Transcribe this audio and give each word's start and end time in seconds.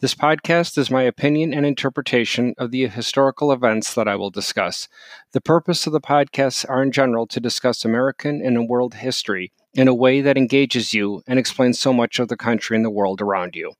This 0.00 0.14
podcast 0.14 0.78
is 0.78 0.90
my 0.90 1.02
opinion 1.02 1.52
and 1.52 1.64
interpretation 1.64 2.54
of 2.58 2.70
the 2.70 2.86
historical 2.86 3.52
events 3.52 3.94
that 3.94 4.08
I 4.08 4.16
will 4.16 4.30
discuss. 4.30 4.88
The 5.32 5.40
purpose 5.40 5.86
of 5.86 5.92
the 5.92 6.00
podcasts 6.00 6.68
are 6.68 6.82
in 6.82 6.92
general 6.92 7.26
to 7.28 7.40
discuss 7.40 7.84
American 7.84 8.44
and 8.44 8.68
world 8.68 8.94
history 8.94 9.52
in 9.74 9.88
a 9.88 9.94
way 9.94 10.20
that 10.20 10.38
engages 10.38 10.94
you 10.94 11.22
and 11.26 11.38
explains 11.38 11.78
so 11.78 11.92
much 11.92 12.18
of 12.18 12.28
the 12.28 12.36
country 12.36 12.76
and 12.76 12.84
the 12.84 12.90
world 12.90 13.20
around 13.20 13.56
you 13.56 13.74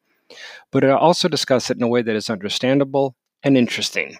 but 0.71 0.85
I 0.85 0.91
also 0.91 1.29
discuss 1.29 1.71
it 1.71 1.77
in 1.77 1.83
a 1.83 1.89
way 1.89 2.03
that 2.03 2.17
is 2.17 2.31
understandable 2.31 3.17
and 3.43 3.57
interesting. 3.57 4.19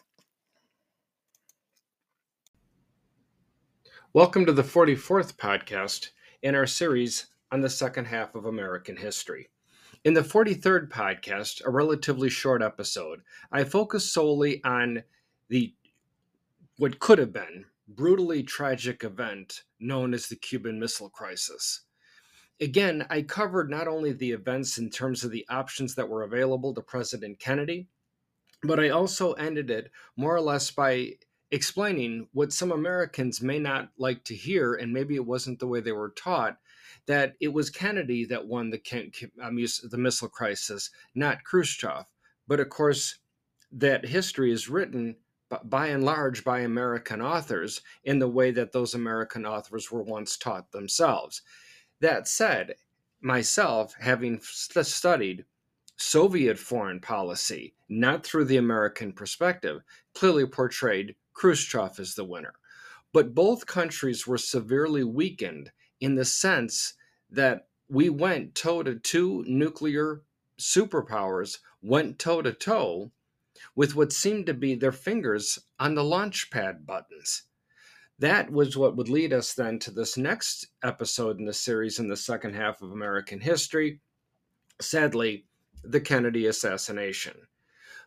Welcome 4.13 4.47
to 4.47 4.53
the 4.53 4.63
44th 4.63 5.35
podcast 5.35 6.11
in 6.43 6.55
our 6.55 6.67
series 6.67 7.27
on 7.51 7.61
the 7.61 7.71
second 7.71 8.07
half 8.07 8.35
of 8.35 8.45
American 8.45 8.97
history. 8.97 9.49
In 10.05 10.15
the 10.15 10.21
43rd 10.21 10.91
podcast, 10.91 11.63
a 11.65 11.71
relatively 11.71 12.29
short 12.29 12.63
episode, 12.63 13.23
I 13.51 13.65
focus 13.65 14.13
solely 14.13 14.63
on 14.63 15.03
the 15.49 15.75
what 16.77 16.99
could 16.99 17.19
have 17.19 17.33
been 17.33 17.65
brutally 17.89 18.43
tragic 18.43 19.03
event 19.05 19.63
known 19.81 20.13
as 20.13 20.27
the 20.27 20.37
Cuban 20.37 20.79
Missile 20.79 21.11
Crisis 21.11 21.83
again, 22.61 23.07
I 23.11 23.23
covered 23.23 23.71
not 23.71 23.89
only 23.89 24.13
the 24.13 24.33
events 24.33 24.79
in 24.79 24.91
terms 24.91 25.25
of 25.25 25.31
the 25.31 25.47
options 25.49 25.95
that 25.95 26.09
were 26.09 26.23
available 26.23 26.75
to 26.75 26.81
President 26.81 27.39
Kennedy, 27.39 27.89
but 28.63 28.81
I 28.81 28.91
also 28.91 29.33
ended 29.33 29.71
it 29.71 29.91
more 30.17 30.35
or 30.35 30.41
less 30.41 30.71
by 30.71 31.13
explaining 31.51 32.29
what 32.33 32.53
some 32.53 32.73
Americans 32.73 33.43
may 33.43 33.59
not 33.59 33.91
like 33.99 34.25
to 34.25 34.35
hear, 34.35 34.75
and 34.75 34.93
maybe 34.93 35.15
it 35.15 35.27
wasn't 35.27 35.59
the 35.59 35.67
way 35.67 35.81
they 35.81 35.93
were 35.93 36.15
taught. 36.17 36.59
That 37.07 37.35
it 37.41 37.53
was 37.53 37.71
Kennedy 37.71 38.25
that 38.27 38.47
won 38.47 38.71
the 38.71 38.81
um, 39.43 39.57
the 39.57 39.99
missile 39.99 40.29
crisis, 40.29 40.91
not 41.15 41.45
Khrushchev. 41.45 42.05
But 42.47 42.61
of 42.61 42.69
course, 42.69 43.19
that 43.73 44.07
history 44.07 44.53
is 44.53 44.69
written 44.69 45.17
by 45.65 45.89
and 45.89 46.05
large 46.05 46.45
by 46.45 46.61
American 46.61 47.21
authors 47.21 47.83
in 48.05 48.19
the 48.19 48.29
way 48.29 48.51
that 48.51 48.73
those 48.73 48.95
American 48.95 49.47
authors 49.47 49.91
were 49.91 50.03
once 50.03 50.37
taught 50.37 50.73
themselves. 50.73 51.43
That 52.01 52.27
said, 52.29 52.75
myself, 53.21 53.95
having 54.01 54.41
studied 54.41 55.45
Soviet 55.97 56.59
foreign 56.59 57.01
policy, 57.01 57.75
not 57.89 58.25
through 58.25 58.47
the 58.47 58.57
American 58.57 59.13
perspective, 59.13 59.83
clearly 60.15 60.47
portrayed 60.47 61.15
Khrushchev 61.33 61.99
as 62.01 62.15
the 62.15 62.25
winner. 62.25 62.55
But 63.13 63.35
both 63.35 63.67
countries 63.67 64.27
were 64.27 64.39
severely 64.39 65.05
weakened 65.05 65.71
in 66.05 66.15
the 66.15 66.25
sense 66.25 66.95
that 67.31 67.67
we 67.89 68.09
went 68.09 68.55
toe 68.55 68.83
to 68.83 68.95
two 68.95 69.45
nuclear 69.47 70.23
superpowers, 70.59 71.59
went 71.83 72.19
toe 72.19 72.43
to 72.43 72.53
toe 72.53 73.11
with 73.75 73.95
what 73.95 74.13
seemed 74.13 74.47
to 74.47 74.55
be 74.55 74.75
their 74.75 74.93
fingers 74.93 75.59
on 75.79 75.95
the 75.95 76.05
launch 76.05 76.51
pad 76.51 76.87
buttons 76.87 77.45
that 78.19 78.51
was 78.51 78.77
what 78.77 78.97
would 78.97 79.09
lead 79.09 79.33
us 79.33 79.55
then 79.55 79.79
to 79.81 79.91
this 79.91 80.17
next 80.17 80.69
episode 80.83 81.39
in 81.39 81.47
the 81.47 81.53
series 81.53 81.99
in 81.99 82.09
the 82.09 82.17
second 82.17 82.55
half 82.55 82.81
of 82.81 82.93
American 82.93 83.41
history. 83.41 84.01
Sadly, 84.81 85.47
the 85.83 86.01
Kennedy 86.01 86.47
assassination. 86.47 87.35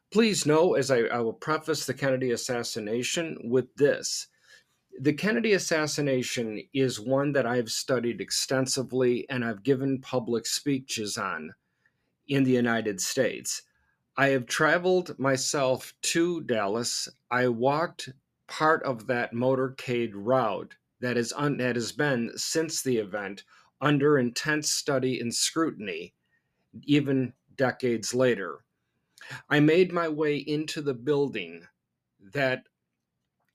Please 0.09 0.45
know, 0.45 0.75
as 0.75 0.89
I, 0.89 1.01
I 1.01 1.19
will 1.19 1.33
preface 1.33 1.85
the 1.85 1.94
Kennedy 1.94 2.31
assassination 2.31 3.38
with 3.44 3.75
this 3.75 4.27
the 4.99 5.13
Kennedy 5.13 5.53
assassination 5.53 6.61
is 6.73 6.99
one 6.99 7.33
that 7.33 7.45
I've 7.45 7.69
studied 7.69 8.21
extensively 8.21 9.29
and 9.29 9.45
I've 9.45 9.63
given 9.63 10.01
public 10.01 10.45
speeches 10.45 11.17
on 11.17 11.53
in 12.27 12.43
the 12.43 12.51
United 12.51 13.01
States. 13.01 13.63
I 14.17 14.29
have 14.29 14.47
traveled 14.47 15.17
myself 15.19 15.93
to 16.03 16.41
Dallas. 16.41 17.07
I 17.29 17.47
walked 17.49 18.09
part 18.47 18.83
of 18.83 19.07
that 19.07 19.33
motorcade 19.33 20.11
route 20.13 20.75
that 20.99 21.17
is 21.17 21.33
un- 21.35 21.57
that 21.57 21.75
has 21.75 21.91
been 21.91 22.31
since 22.35 22.81
the 22.81 22.97
event 22.97 23.43
under 23.81 24.17
intense 24.17 24.71
study 24.71 25.19
and 25.19 25.33
scrutiny 25.33 26.13
even 26.83 27.33
decades 27.55 28.13
later 28.13 28.63
i 29.49 29.59
made 29.59 29.91
my 29.91 30.07
way 30.07 30.37
into 30.37 30.81
the 30.81 30.93
building 30.93 31.67
that 32.33 32.63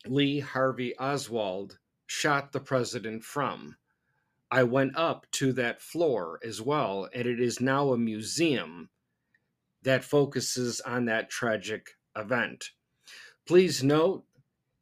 lee 0.06 0.40
harvey 0.40 0.96
oswald 0.98 1.78
shot 2.06 2.52
the 2.52 2.60
president 2.60 3.22
from 3.22 3.76
i 4.50 4.62
went 4.62 4.96
up 4.96 5.26
to 5.30 5.52
that 5.52 5.80
floor 5.80 6.38
as 6.44 6.60
well 6.60 7.08
and 7.14 7.26
it 7.26 7.40
is 7.40 7.60
now 7.60 7.92
a 7.92 7.98
museum 7.98 8.88
that 9.82 10.04
focuses 10.04 10.80
on 10.82 11.04
that 11.04 11.30
tragic 11.30 11.90
event 12.16 12.70
please 13.46 13.82
note 13.82 14.24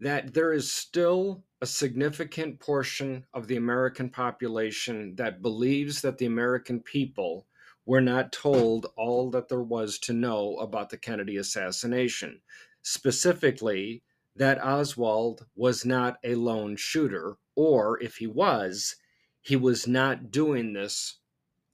that 0.01 0.33
there 0.33 0.53
is 0.53 0.73
still 0.73 1.45
a 1.63 1.67
significant 1.67 2.59
portion 2.59 3.25
of 3.35 3.47
the 3.47 3.57
American 3.57 4.09
population 4.09 5.15
that 5.17 5.43
believes 5.43 6.01
that 6.01 6.17
the 6.17 6.27
American 6.27 6.81
people 6.81 7.47
were 7.85 8.01
not 8.01 8.33
told 8.33 8.87
all 8.97 9.31
that 9.31 9.49
there 9.49 9.63
was 9.63 9.99
to 9.99 10.13
know 10.13 10.57
about 10.57 10.89
the 10.89 10.97
Kennedy 10.97 11.37
assassination. 11.37 12.41
Specifically, 12.83 14.03
that 14.41 14.65
Oswald 14.65 15.45
was 15.55 15.85
not 15.85 16.17
a 16.25 16.35
lone 16.35 16.75
shooter, 16.75 17.37
or 17.55 18.03
if 18.03 18.17
he 18.17 18.27
was, 18.27 18.97
he 19.43 19.55
was 19.55 19.87
not 19.87 20.31
doing 20.31 20.73
this 20.73 21.19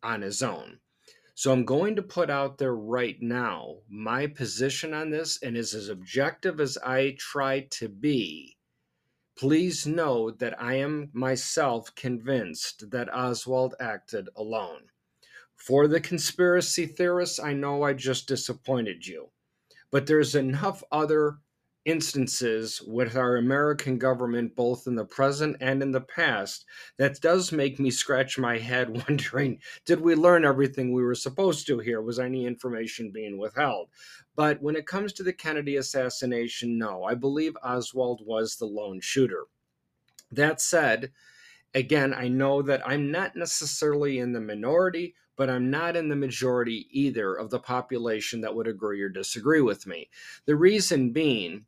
on 0.03 0.21
his 0.21 0.43
own. 0.43 0.81
So 1.37 1.53
I'm 1.53 1.65
going 1.65 1.95
to 1.95 2.03
put 2.03 2.29
out 2.29 2.59
there 2.59 2.75
right 2.75 3.23
now 3.23 3.77
my 3.89 4.27
position 4.27 4.95
on 4.95 5.11
this 5.11 5.41
and 5.41 5.57
is 5.57 5.75
as 5.75 5.89
objective 5.89 6.59
as 6.59 6.77
I 6.79 7.15
try 7.21 7.69
to 7.71 7.89
be. 7.89 8.57
Please 9.39 9.87
know 9.87 10.33
that 10.33 10.61
I 10.61 10.75
am 10.75 11.11
myself 11.13 11.95
convinced 11.95 12.91
that 12.91 13.15
Oswald 13.15 13.77
acted 13.79 14.29
alone. 14.35 14.89
For 15.55 15.87
the 15.87 16.01
conspiracy 16.01 16.87
theorists, 16.87 17.39
I 17.39 17.53
know 17.53 17.85
I 17.85 17.93
just 17.93 18.27
disappointed 18.27 19.07
you. 19.07 19.29
But 19.93 20.09
there's 20.09 20.35
enough 20.35 20.83
other 20.91 21.39
instances 21.87 22.83
with 22.83 23.17
our 23.17 23.37
American 23.37 23.97
government, 23.97 24.55
both 24.57 24.89
in 24.89 24.97
the 24.97 25.05
present 25.05 25.57
and 25.61 25.83
in 25.83 25.93
the 25.93 26.01
past, 26.01 26.67
that 26.99 27.21
does 27.21 27.53
make 27.53 27.79
me 27.79 27.91
scratch 27.91 28.39
my 28.39 28.59
head 28.59 28.91
wondering 29.09 29.59
did 29.87 30.01
we 30.01 30.15
learn 30.15 30.45
everything 30.45 30.93
we 30.93 31.03
were 31.03 31.15
supposed 31.15 31.67
to 31.69 31.79
here? 31.79 32.03
Was 32.03 32.19
any 32.19 32.45
information 32.45 33.13
being 33.13 33.39
withheld? 33.39 33.89
But 34.35 34.61
when 34.61 34.77
it 34.77 34.87
comes 34.87 35.13
to 35.15 35.23
the 35.23 35.33
Kennedy 35.33 35.77
assassination, 35.77 36.77
no, 36.77 37.05
I 37.05 37.15
believe 37.15 37.57
Oswald 37.65 38.21
was 38.27 38.57
the 38.57 38.67
lone 38.67 39.01
shooter. 39.01 39.45
That 40.33 40.61
said, 40.61 41.13
again, 41.73 42.13
I 42.13 42.27
know 42.29 42.63
that 42.63 42.87
I'm 42.87 43.13
not 43.13 43.37
necessarily 43.37 44.19
in 44.19 44.33
the 44.33 44.41
minority, 44.41 45.15
but 45.37 45.49
I'm 45.49 45.71
not 45.71 45.97
in 45.97 46.09
the 46.09 46.17
majority 46.17 46.89
either 46.91 47.35
of 47.35 47.51
the 47.51 47.61
population 47.61 48.41
that 48.41 48.55
would 48.55 48.67
agree 48.67 49.01
or 49.03 49.09
disagree 49.09 49.61
with 49.61 49.87
me. 49.87 50.09
The 50.47 50.57
reason 50.57 51.13
being 51.13 51.67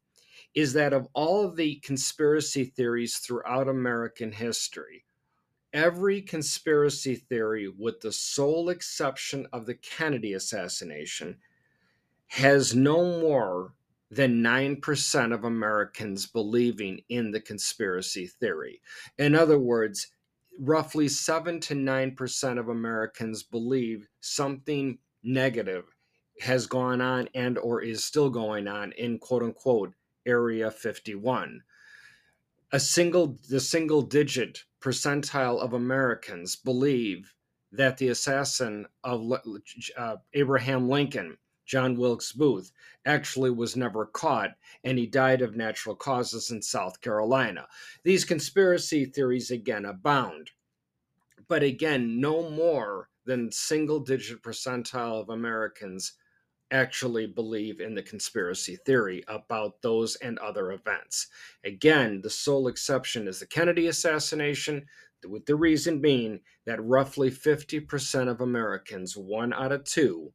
is 0.59 0.73
that 0.73 0.93
of 0.93 1.07
all 1.15 1.45
of 1.45 1.55
the 1.55 1.77
conspiracy 1.85 2.65
theories 2.65 3.19
throughout 3.19 3.69
American 3.69 4.33
history, 4.33 5.05
every 5.73 6.21
conspiracy 6.21 7.15
theory, 7.15 7.69
with 7.69 8.01
the 8.01 8.11
sole 8.11 8.69
exception 8.69 9.47
of 9.53 9.67
the 9.67 9.77
Kennedy 9.77 10.33
assassination, 10.33 11.37
has 12.27 12.75
no 12.75 13.21
more 13.21 13.73
than 14.11 14.43
9% 14.43 15.33
of 15.33 15.45
Americans 15.45 16.27
believing 16.27 17.03
in 17.09 17.31
the 17.31 17.41
conspiracy 17.41 18.27
theory. 18.27 18.81
In 19.17 19.37
other 19.37 19.61
words, 19.61 20.09
roughly 20.59 21.07
7 21.07 21.61
to 21.61 21.75
9% 21.75 22.59
of 22.59 22.69
Americans 22.69 23.45
believe 23.45 24.09
something 24.19 24.99
negative 25.23 25.85
has 26.41 26.67
gone 26.67 27.01
on 27.01 27.29
and 27.37 27.59
or 27.59 27.81
is 27.81 28.03
still 28.03 28.29
going 28.29 28.67
on 28.67 28.91
in 28.99 29.21
quote 29.21 29.45
unquote 29.45 29.93
Area 30.27 30.71
51. 30.71 31.63
A 32.73 32.81
single, 32.81 33.39
the 33.49 33.61
single 33.61 34.03
digit 34.03 34.65
percentile 34.81 35.59
of 35.59 35.73
Americans 35.73 36.57
believe 36.57 37.35
that 37.73 37.99
the 37.99 38.09
assassin 38.09 38.87
of 39.05 39.33
uh, 39.97 40.17
Abraham 40.35 40.89
Lincoln, 40.89 41.37
John 41.67 41.97
Wilkes 41.97 42.33
Booth, 42.33 42.73
actually 43.05 43.51
was 43.51 43.77
never 43.77 44.07
caught 44.07 44.51
and 44.85 44.99
he 44.99 45.07
died 45.07 45.43
of 45.43 45.57
natural 45.57 45.95
causes 45.95 46.51
in 46.51 46.63
South 46.63 47.01
Carolina. 47.01 47.67
These 48.05 48.25
conspiracy 48.25 49.05
theories 49.05 49.51
again 49.51 49.85
abound. 49.85 50.51
but 51.47 51.63
again, 51.63 52.21
no 52.21 52.51
more 52.51 53.09
than 53.25 53.53
single 53.53 54.01
digit 54.01 54.43
percentile 54.43 55.21
of 55.21 55.31
Americans 55.31 56.15
actually 56.71 57.27
believe 57.27 57.81
in 57.81 57.95
the 57.95 58.03
conspiracy 58.03 58.77
theory 58.77 59.25
about 59.29 59.81
those 59.83 60.17
and 60.17 60.39
other 60.39 60.73
events. 60.73 61.29
Again, 61.65 62.21
the 62.23 62.31
sole 62.31 62.69
exception 62.69 63.29
is 63.29 63.41
the 63.41 63.47
Kennedy 63.47 63.87
assassination, 63.87 64.87
with 65.29 65.47
the 65.47 65.57
reason 65.57 66.01
being 66.01 66.41
that 66.65 66.83
roughly 66.85 67.31
50% 67.31 68.29
of 68.29 68.41
Americans, 68.41 69.17
one 69.17 69.53
out 69.53 69.73
of 69.73 69.85
two, 69.85 70.33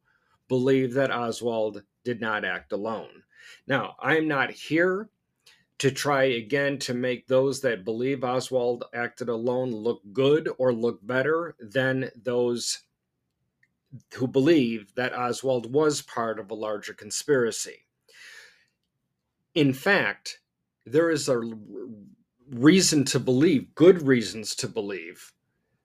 believe 0.48 0.94
that 0.94 1.12
Oswald 1.12 1.84
did 2.04 2.20
not 2.20 2.44
act 2.44 2.72
alone. 2.72 3.24
Now, 3.68 3.96
I'm 4.00 4.28
not 4.28 4.52
here 4.52 5.10
to 5.80 5.92
try 5.92 6.24
again 6.24 6.78
to 6.80 6.94
make 6.94 7.28
those 7.28 7.62
that 7.62 7.86
believe 7.86 8.24
Oswald 8.24 8.86
acted 8.94 9.30
alone 9.30 9.72
look 9.72 10.02
good 10.14 10.50
or 10.58 10.74
look 10.74 11.06
better 11.06 11.56
than 11.60 12.10
those 12.16 12.84
who 14.14 14.28
believe 14.28 14.94
that 14.96 15.14
Oswald 15.14 15.72
was 15.74 16.02
part 16.02 16.40
of 16.40 16.52
a 16.52 16.56
larger 16.56 16.94
conspiracy. 16.94 17.86
In 19.56 19.74
fact, 19.74 20.40
there 20.86 21.10
is 21.10 21.30
a 21.30 21.42
reason 22.50 23.06
to 23.06 23.20
believe, 23.20 23.74
good 23.76 24.02
reasons 24.02 24.56
to 24.56 24.68
believe, 24.68 25.34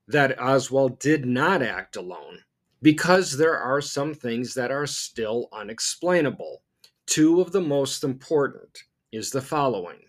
that 0.06 0.40
Oswald 0.40 0.98
did 0.98 1.26
not 1.26 1.62
act 1.62 1.96
alone 1.96 2.40
because 2.80 3.36
there 3.36 3.58
are 3.58 3.80
some 3.80 4.14
things 4.14 4.54
that 4.54 4.70
are 4.70 4.86
still 4.86 5.48
unexplainable. 5.52 6.62
Two 7.06 7.40
of 7.40 7.52
the 7.52 7.60
most 7.60 8.04
important 8.04 8.84
is 9.12 9.30
the 9.30 9.40
following 9.42 10.00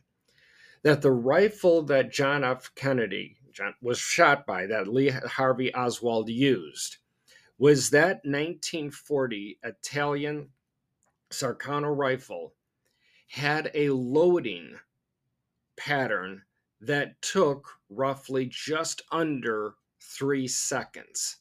that 0.84 1.02
the 1.02 1.12
rifle 1.12 1.82
that 1.84 2.12
John 2.12 2.44
F. 2.44 2.72
Kennedy 2.76 3.36
was 3.82 4.00
shot 4.00 4.46
by, 4.46 4.66
that 4.68 4.88
Lee 4.88 5.10
Harvey 5.10 5.74
Oswald 5.76 6.30
used, 6.30 6.99
was 7.60 7.90
that 7.90 8.24
1940 8.24 9.60
Italian 9.64 10.50
Carcano 11.30 11.96
rifle 11.96 12.56
had 13.28 13.70
a 13.74 13.90
loading 13.90 14.76
pattern 15.78 16.42
that 16.82 17.22
took 17.22 17.70
roughly 17.90 18.48
just 18.50 19.02
under 19.12 19.76
three 20.02 20.48
seconds. 20.48 21.38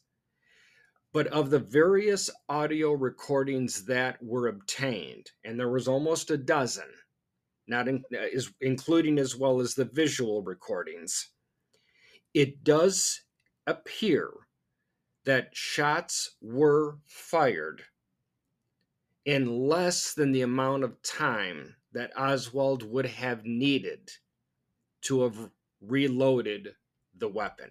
But 1.13 1.27
of 1.27 1.49
the 1.49 1.59
various 1.59 2.29
audio 2.49 2.91
recordings 2.91 3.85
that 3.85 4.21
were 4.21 4.47
obtained, 4.47 5.31
and 5.45 5.57
there 5.57 5.69
was 5.71 5.87
almost 5.87 6.29
a 6.29 6.37
dozen, 6.37 6.89
not 7.65 7.87
in, 7.87 8.03
uh, 8.13 8.27
is, 8.31 8.51
including 8.61 9.17
as 9.17 9.35
well 9.35 9.61
as 9.61 9.73
the 9.73 9.85
visual 9.85 10.43
recordings, 10.43 11.31
it 12.33 12.63
does 12.63 13.21
appear 13.65 14.29
that 15.25 15.49
shots 15.53 16.35
were 16.41 16.97
fired 17.05 17.83
in 19.25 19.67
less 19.67 20.13
than 20.13 20.31
the 20.31 20.41
amount 20.41 20.83
of 20.83 21.01
time 21.01 21.75
that 21.91 22.17
Oswald 22.17 22.83
would 22.83 23.05
have 23.05 23.45
needed 23.45 24.09
to 25.01 25.21
have 25.21 25.49
reloaded 25.81 26.69
the 27.17 27.27
weapon. 27.27 27.69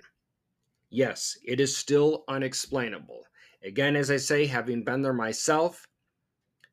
Yes, 0.90 1.36
it 1.44 1.60
is 1.60 1.76
still 1.76 2.24
unexplainable. 2.28 3.24
Again, 3.62 3.96
as 3.96 4.10
I 4.10 4.16
say, 4.16 4.46
having 4.46 4.84
been 4.84 5.02
there 5.02 5.12
myself, 5.12 5.86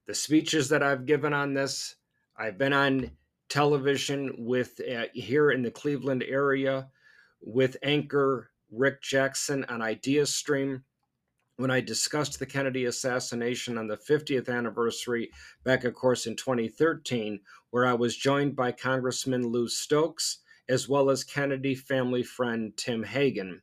the 0.07 0.13
speeches 0.13 0.69
that 0.69 0.83
I've 0.83 1.05
given 1.05 1.33
on 1.33 1.53
this, 1.53 1.95
I've 2.37 2.57
been 2.57 2.73
on 2.73 3.11
television 3.49 4.35
with 4.37 4.79
uh, 4.81 5.05
here 5.13 5.51
in 5.51 5.61
the 5.61 5.71
Cleveland 5.71 6.23
area 6.27 6.89
with 7.41 7.77
anchor 7.83 8.51
Rick 8.75 9.01
Jackson 9.01 9.65
on 9.65 9.79
Ideastream 9.79 10.81
when 11.57 11.71
I 11.71 11.79
discussed 11.79 12.37
the 12.37 12.45
Kennedy 12.45 12.85
assassination 12.85 13.77
on 13.77 13.87
the 13.87 13.97
50th 13.97 14.49
anniversary, 14.49 15.31
back, 15.63 15.85
of 15.85 15.93
course, 15.93 16.25
in 16.25 16.35
2013, 16.35 17.39
where 17.69 17.85
I 17.85 17.93
was 17.93 18.17
joined 18.17 18.55
by 18.55 18.71
Congressman 18.73 19.47
Lou 19.47 19.67
Stokes 19.67 20.39
as 20.67 20.89
well 20.89 21.09
as 21.09 21.23
Kennedy 21.23 21.75
family 21.75 22.23
friend 22.23 22.73
Tim 22.75 23.03
Hagan. 23.03 23.61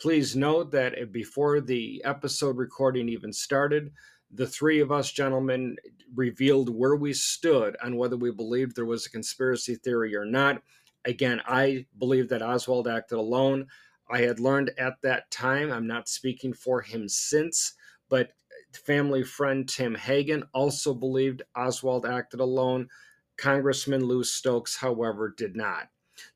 Please 0.00 0.34
note 0.34 0.70
that 0.72 0.98
eh, 0.98 1.04
before 1.04 1.60
the 1.60 2.02
episode 2.04 2.56
recording 2.56 3.08
even 3.08 3.32
started, 3.32 3.92
the 4.32 4.46
three 4.46 4.80
of 4.80 4.90
us 4.90 5.12
gentlemen 5.12 5.76
revealed 6.14 6.74
where 6.74 6.96
we 6.96 7.12
stood 7.12 7.76
on 7.82 7.96
whether 7.96 8.16
we 8.16 8.30
believed 8.30 8.74
there 8.74 8.84
was 8.86 9.06
a 9.06 9.10
conspiracy 9.10 9.74
theory 9.74 10.16
or 10.16 10.24
not. 10.24 10.62
Again, 11.04 11.40
I 11.46 11.86
believe 11.98 12.28
that 12.28 12.42
Oswald 12.42 12.88
acted 12.88 13.18
alone. 13.18 13.66
I 14.10 14.22
had 14.22 14.40
learned 14.40 14.72
at 14.76 15.00
that 15.02 15.30
time, 15.30 15.70
I'm 15.72 15.86
not 15.86 16.08
speaking 16.08 16.52
for 16.52 16.80
him 16.80 17.08
since, 17.08 17.74
but 18.08 18.32
family 18.72 19.22
friend 19.22 19.68
Tim 19.68 19.94
Hagan 19.94 20.44
also 20.52 20.94
believed 20.94 21.42
Oswald 21.56 22.06
acted 22.06 22.40
alone. 22.40 22.88
Congressman 23.36 24.04
Lou 24.04 24.24
Stokes, 24.24 24.76
however, 24.76 25.32
did 25.36 25.56
not. 25.56 25.88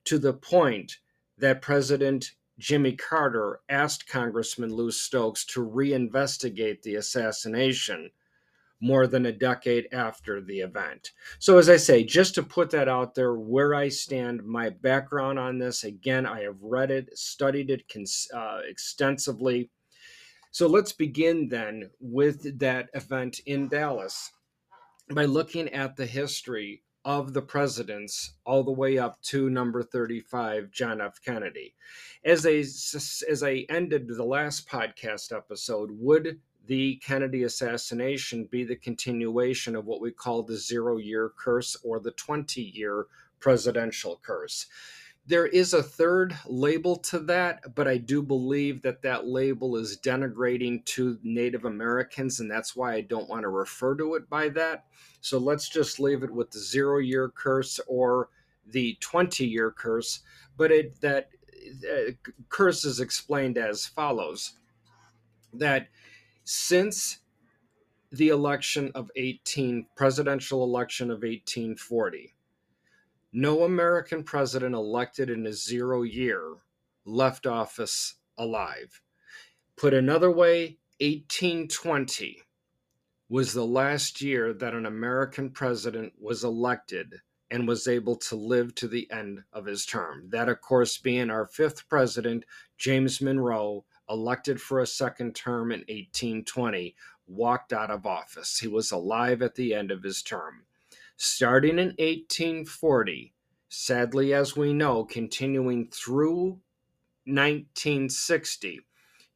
To 0.04 0.18
the 0.18 0.32
point 0.32 0.98
that 1.38 1.62
President 1.62 2.32
Jimmy 2.58 2.92
Carter 2.92 3.60
asked 3.68 4.08
Congressman 4.08 4.72
Lou 4.72 4.90
Stokes 4.90 5.44
to 5.46 5.66
reinvestigate 5.66 6.82
the 6.82 6.94
assassination 6.94 8.10
more 8.80 9.06
than 9.06 9.26
a 9.26 9.32
decade 9.32 9.88
after 9.92 10.40
the 10.40 10.60
event. 10.60 11.12
So, 11.38 11.58
as 11.58 11.68
I 11.68 11.76
say, 11.76 12.04
just 12.04 12.34
to 12.34 12.42
put 12.42 12.70
that 12.70 12.88
out 12.88 13.14
there, 13.14 13.34
where 13.34 13.74
I 13.74 13.88
stand, 13.88 14.44
my 14.44 14.70
background 14.70 15.38
on 15.38 15.58
this, 15.58 15.84
again, 15.84 16.26
I 16.26 16.42
have 16.42 16.60
read 16.60 16.90
it, 16.90 17.16
studied 17.16 17.70
it 17.70 17.82
uh, 18.34 18.60
extensively. 18.68 19.70
So, 20.50 20.66
let's 20.66 20.92
begin 20.92 21.48
then 21.48 21.90
with 22.00 22.58
that 22.58 22.88
event 22.94 23.40
in 23.46 23.68
Dallas 23.68 24.32
by 25.12 25.24
looking 25.24 25.68
at 25.70 25.96
the 25.96 26.06
history 26.06 26.82
of 27.04 27.34
the 27.34 27.42
presidents 27.42 28.34
all 28.46 28.62
the 28.62 28.72
way 28.72 28.96
up 28.96 29.20
to 29.20 29.50
number 29.50 29.82
35 29.82 30.70
John 30.70 31.00
F 31.02 31.20
Kennedy 31.22 31.74
as 32.24 32.46
I 32.46 32.64
as 33.30 33.42
I 33.42 33.66
ended 33.68 34.08
the 34.08 34.24
last 34.24 34.68
podcast 34.68 35.36
episode 35.36 35.90
would 35.92 36.40
the 36.66 36.96
Kennedy 36.96 37.42
assassination 37.42 38.46
be 38.46 38.64
the 38.64 38.76
continuation 38.76 39.76
of 39.76 39.86
what 39.86 40.00
we 40.00 40.10
call 40.10 40.42
the 40.42 40.56
zero 40.56 40.96
year 40.96 41.32
curse 41.36 41.76
or 41.84 42.00
the 42.00 42.12
20 42.12 42.62
year 42.62 43.06
presidential 43.40 44.20
curse. 44.22 44.66
There 45.26 45.46
is 45.46 45.72
a 45.72 45.82
third 45.82 46.36
label 46.46 46.96
to 46.96 47.18
that, 47.20 47.74
but 47.74 47.88
I 47.88 47.96
do 47.96 48.22
believe 48.22 48.82
that 48.82 49.00
that 49.02 49.26
label 49.26 49.76
is 49.76 49.98
denigrating 49.98 50.84
to 50.86 51.18
Native 51.22 51.64
Americans, 51.64 52.40
and 52.40 52.50
that's 52.50 52.76
why 52.76 52.94
I 52.94 53.00
don't 53.00 53.28
want 53.28 53.42
to 53.42 53.48
refer 53.48 53.96
to 53.96 54.16
it 54.16 54.28
by 54.28 54.50
that. 54.50 54.84
So 55.22 55.38
let's 55.38 55.70
just 55.70 55.98
leave 55.98 56.22
it 56.22 56.30
with 56.30 56.50
the 56.50 56.58
zero 56.58 56.98
year 56.98 57.30
curse 57.34 57.80
or 57.86 58.28
the 58.66 58.98
20 59.00 59.46
year 59.46 59.70
curse. 59.70 60.20
But 60.58 60.70
it, 60.70 61.00
that 61.00 61.30
uh, 61.90 62.12
curse 62.50 62.84
is 62.84 63.00
explained 63.00 63.56
as 63.56 63.86
follows 63.86 64.52
that 65.54 65.88
since 66.44 67.18
the 68.12 68.28
election 68.28 68.90
of 68.94 69.10
18 69.16 69.86
presidential 69.96 70.62
election 70.62 71.10
of 71.10 71.22
1840 71.22 72.34
no 73.32 73.64
american 73.64 74.22
president 74.22 74.74
elected 74.74 75.28
in 75.30 75.46
a 75.46 75.52
zero 75.52 76.02
year 76.02 76.54
left 77.04 77.46
office 77.46 78.14
alive. 78.38 79.00
Put 79.76 79.94
another 79.94 80.30
way 80.30 80.78
1820 81.00 82.42
was 83.28 83.52
the 83.52 83.66
last 83.66 84.20
year 84.20 84.52
that 84.54 84.74
an 84.74 84.86
american 84.86 85.50
president 85.50 86.12
was 86.20 86.44
elected 86.44 87.20
and 87.50 87.68
was 87.68 87.88
able 87.88 88.16
to 88.16 88.36
live 88.36 88.74
to 88.74 88.88
the 88.88 89.10
end 89.10 89.42
of 89.52 89.66
his 89.66 89.84
term. 89.84 90.28
That 90.30 90.48
of 90.48 90.60
course 90.60 90.98
being 90.98 91.30
our 91.30 91.46
fifth 91.46 91.88
president 91.88 92.44
james 92.78 93.20
monroe 93.20 93.84
elected 94.08 94.60
for 94.60 94.80
a 94.80 94.86
second 94.86 95.34
term 95.34 95.72
in 95.72 95.80
1820, 95.80 96.94
walked 97.26 97.72
out 97.72 97.90
of 97.90 98.06
office. 98.06 98.58
He 98.58 98.68
was 98.68 98.92
alive 98.92 99.42
at 99.42 99.54
the 99.54 99.74
end 99.74 99.90
of 99.90 100.02
his 100.02 100.22
term. 100.22 100.64
Starting 101.16 101.78
in 101.78 101.88
1840, 101.98 103.32
sadly, 103.68 104.34
as 104.34 104.56
we 104.56 104.72
know, 104.72 105.04
continuing 105.04 105.88
through 105.88 106.60
1960, 107.26 108.80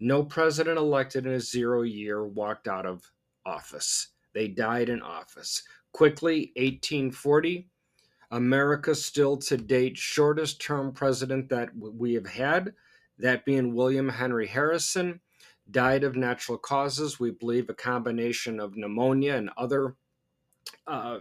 no 0.01 0.23
president 0.23 0.79
elected 0.79 1.27
in 1.27 1.33
a 1.33 1.41
zero 1.41 1.83
year 1.83 2.27
walked 2.27 2.69
out 2.69 2.87
of 2.87 3.11
office. 3.47 4.09
They 4.35 4.49
died 4.49 4.89
in 4.89 5.03
office. 5.03 5.63
Quickly, 5.93 6.53
1840, 6.57 7.69
America 8.31 8.95
still 8.95 9.37
to 9.39 9.57
date 9.57 9.97
shortest 9.97 10.61
term 10.61 10.93
president 10.93 11.49
that 11.49 11.71
we 11.75 12.13
have 12.15 12.27
had 12.27 12.75
that 13.19 13.45
being 13.45 13.75
William 13.75 14.09
Henry 14.09 14.47
Harrison, 14.47 15.21
died 15.71 16.05
of 16.05 16.17
natural 16.17 16.59
causes. 16.59 17.21
We 17.21 17.31
believe 17.31 17.69
a 17.69 17.75
combination 17.75 18.61
of 18.61 18.77
pneumonia 18.77 19.35
and 19.35 19.51
other 19.57 19.97
uh, 20.87 21.19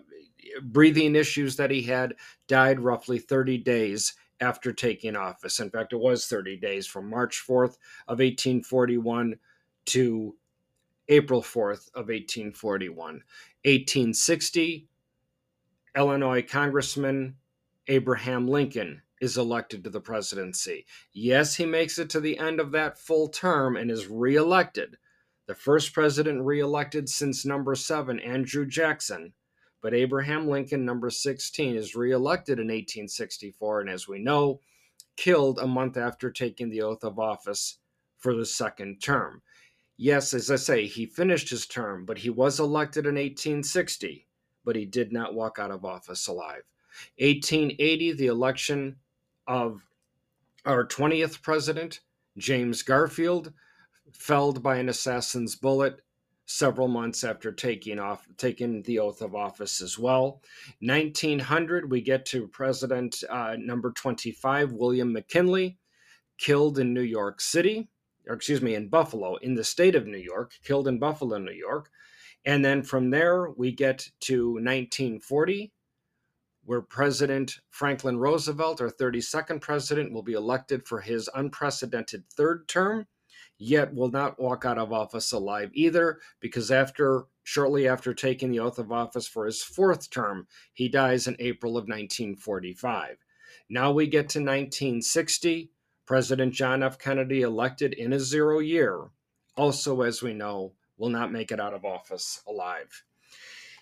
breathing 0.61 1.15
issues 1.15 1.55
that 1.57 1.71
he 1.71 1.83
had, 1.83 2.15
died 2.47 2.79
roughly 2.79 3.19
30 3.19 3.57
days 3.59 4.13
after 4.39 4.71
taking 4.71 5.15
office. 5.15 5.59
In 5.59 5.69
fact, 5.69 5.93
it 5.93 5.99
was 5.99 6.27
30 6.27 6.57
days 6.57 6.85
from 6.85 7.09
March 7.09 7.43
4th 7.47 7.77
of 8.07 8.19
1841 8.19 9.35
to 9.87 10.35
April 11.09 11.41
4th 11.41 11.87
of 11.95 12.07
1841. 12.09 13.05
1860, 13.63 14.87
Illinois 15.95 16.41
Congressman 16.43 17.35
Abraham 17.87 18.47
Lincoln 18.47 19.01
is 19.21 19.38
elected 19.38 19.83
to 19.83 19.89
the 19.89 20.01
presidency. 20.01 20.86
Yes, 21.13 21.55
he 21.55 21.65
makes 21.65 21.97
it 21.97 22.09
to 22.12 22.19
the 22.19 22.38
end 22.38 22.59
of 22.59 22.71
that 22.71 23.00
full 23.00 23.29
term 23.29 23.75
and 23.75 23.89
is 23.89 24.07
reelected. 24.07 24.97
The 25.47 25.55
first 25.55 25.93
president 25.93 26.43
reelected 26.43 27.09
since 27.09 27.45
number 27.45 27.74
seven, 27.75 28.19
Andrew 28.19 28.65
Jackson. 28.65 29.33
But 29.81 29.93
Abraham 29.93 30.47
Lincoln, 30.47 30.86
number 30.86 31.09
16, 31.09 31.75
is 31.75 31.95
reelected 31.95 32.59
in 32.59 32.67
1864, 32.67 33.81
and 33.81 33.89
as 33.89 34.07
we 34.07 34.19
know, 34.19 34.59
killed 35.15 35.59
a 35.59 35.67
month 35.67 35.97
after 35.97 36.31
taking 36.31 36.69
the 36.69 36.81
oath 36.81 37.03
of 37.03 37.19
office 37.19 37.77
for 38.17 38.36
the 38.36 38.45
second 38.45 39.01
term. 39.01 39.41
Yes, 39.95 40.33
as 40.33 40.51
I 40.51 40.57
say, 40.57 40.86
he 40.86 41.05
finished 41.05 41.50
his 41.50 41.65
term, 41.65 42.05
but 42.05 42.19
he 42.19 42.29
was 42.29 42.59
elected 42.59 43.05
in 43.05 43.15
1860, 43.15 44.27
but 44.65 44.75
he 44.75 44.86
did 44.86 45.12
not 45.12 45.33
walk 45.33 45.57
out 45.59 45.71
of 45.71 45.86
office 45.86 46.27
alive. 46.27 46.63
1880, 47.19 48.13
the 48.13 48.27
election 48.27 48.95
of 49.47 49.81
our 50.65 50.85
20th 50.85 51.41
president, 51.41 52.01
James 52.37 52.81
Garfield, 52.81 53.53
felled 54.13 54.61
by 54.61 54.77
an 54.77 54.89
assassin's 54.89 55.55
bullet 55.55 56.01
several 56.45 56.87
months 56.87 57.23
after 57.25 57.51
taking 57.51 57.99
off 57.99 58.25
taking 58.37 58.81
the 58.83 58.99
oath 58.99 59.21
of 59.21 59.35
office 59.35 59.81
as 59.81 59.99
well. 59.99 60.41
1900 60.79 61.91
we 61.91 62.01
get 62.01 62.25
to 62.25 62.47
president 62.47 63.21
uh, 63.29 63.55
number 63.59 63.91
25 63.91 64.71
william 64.71 65.13
mckinley 65.13 65.77
killed 66.37 66.79
in 66.79 66.93
new 66.93 67.01
york 67.01 67.41
city 67.41 67.89
or 68.27 68.35
excuse 68.35 68.61
me 68.61 68.75
in 68.75 68.87
buffalo 68.87 69.35
in 69.37 69.55
the 69.55 69.63
state 69.63 69.93
of 69.93 70.07
new 70.07 70.17
york 70.17 70.53
killed 70.63 70.87
in 70.87 70.99
buffalo 70.99 71.37
new 71.37 71.51
york. 71.51 71.89
And 72.45 72.63
then 72.63 72.81
from 72.81 73.09
there 73.09 73.49
we 73.49 73.73
get 73.73 74.07
to 74.21 74.53
1940 74.53 75.73
where 76.67 76.81
President 76.81 77.62
Franklin 77.69 78.19
Roosevelt, 78.19 78.81
our 78.81 78.89
32nd 78.89 79.62
president, 79.62 80.12
will 80.12 80.21
be 80.21 80.33
elected 80.33 80.86
for 80.86 81.00
his 81.00 81.29
unprecedented 81.33 82.25
third 82.29 82.67
term, 82.67 83.07
yet 83.57 83.95
will 83.95 84.12
not 84.12 84.38
walk 84.38 84.65
out 84.65 84.77
of 84.77 84.91
office 84.91 85.31
alive 85.31 85.69
either, 85.71 86.19
because 86.41 86.69
after 86.69 87.24
shortly 87.45 87.88
after 87.88 88.13
taking 88.13 88.51
the 88.51 88.59
oath 88.59 88.79
of 88.79 88.91
office 88.91 89.25
for 89.25 89.45
his 89.45 89.63
fourth 89.63 90.09
term, 90.09 90.45
he 90.74 90.89
dies 90.89 91.25
in 91.25 91.38
April 91.39 91.77
of 91.77 91.83
1945. 91.83 93.15
Now 93.69 93.93
we 93.93 94.05
get 94.05 94.27
to 94.31 94.39
1960, 94.39 95.71
President 96.05 96.53
John 96.53 96.83
F. 96.83 97.00
Kennedy 97.00 97.43
elected 97.43 97.93
in 97.93 98.12
a 98.12 98.19
zero 98.19 98.59
year, 98.59 99.05
also, 99.55 100.01
as 100.01 100.21
we 100.21 100.33
know, 100.33 100.74
will 100.97 101.09
not 101.09 101.31
make 101.31 101.53
it 101.53 101.62
out 101.62 101.74
of 101.74 101.86
office 101.86 102.41
alive 102.45 103.05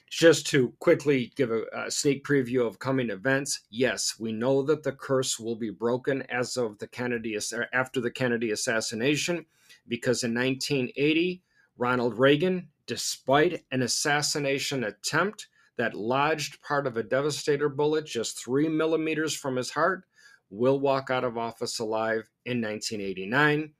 just 0.09 0.45
to 0.47 0.73
quickly 0.79 1.31
give 1.35 1.51
a, 1.51 1.63
a, 1.73 1.91
sneak 1.91 2.25
preview 2.25 2.65
of 2.65 2.79
coming 2.79 3.09
events 3.09 3.61
yes 3.69 4.15
we 4.19 4.31
know 4.31 4.61
that 4.61 4.83
the 4.83 4.91
curse 4.91 5.39
will 5.39 5.55
be 5.55 5.69
broken 5.69 6.21
as 6.23 6.57
of 6.57 6.77
the 6.77 6.87
kennedy 6.87 7.37
er, 7.53 7.67
after 7.73 7.99
the 7.99 8.11
kennedy 8.11 8.51
assassination 8.51 9.45
because 9.87 10.23
in 10.23 10.33
1980 10.33 11.41
ronald 11.77 12.17
reagan 12.17 12.67
despite 12.87 13.63
an 13.71 13.81
assassination 13.81 14.83
attempt 14.83 15.47
that 15.77 15.95
lodged 15.95 16.61
part 16.61 16.87
of 16.87 16.97
a 16.97 17.03
devastator 17.03 17.69
bullet 17.69 18.05
just 18.05 18.43
three 18.43 18.69
millimeters 18.69 19.35
from 19.35 19.55
his 19.55 19.71
heart 19.71 20.03
will 20.51 20.79
walk 20.79 21.09
out 21.09 21.23
of 21.23 21.37
office 21.37 21.79
alive 21.79 22.29
in 22.45 22.61
1989 22.61 23.73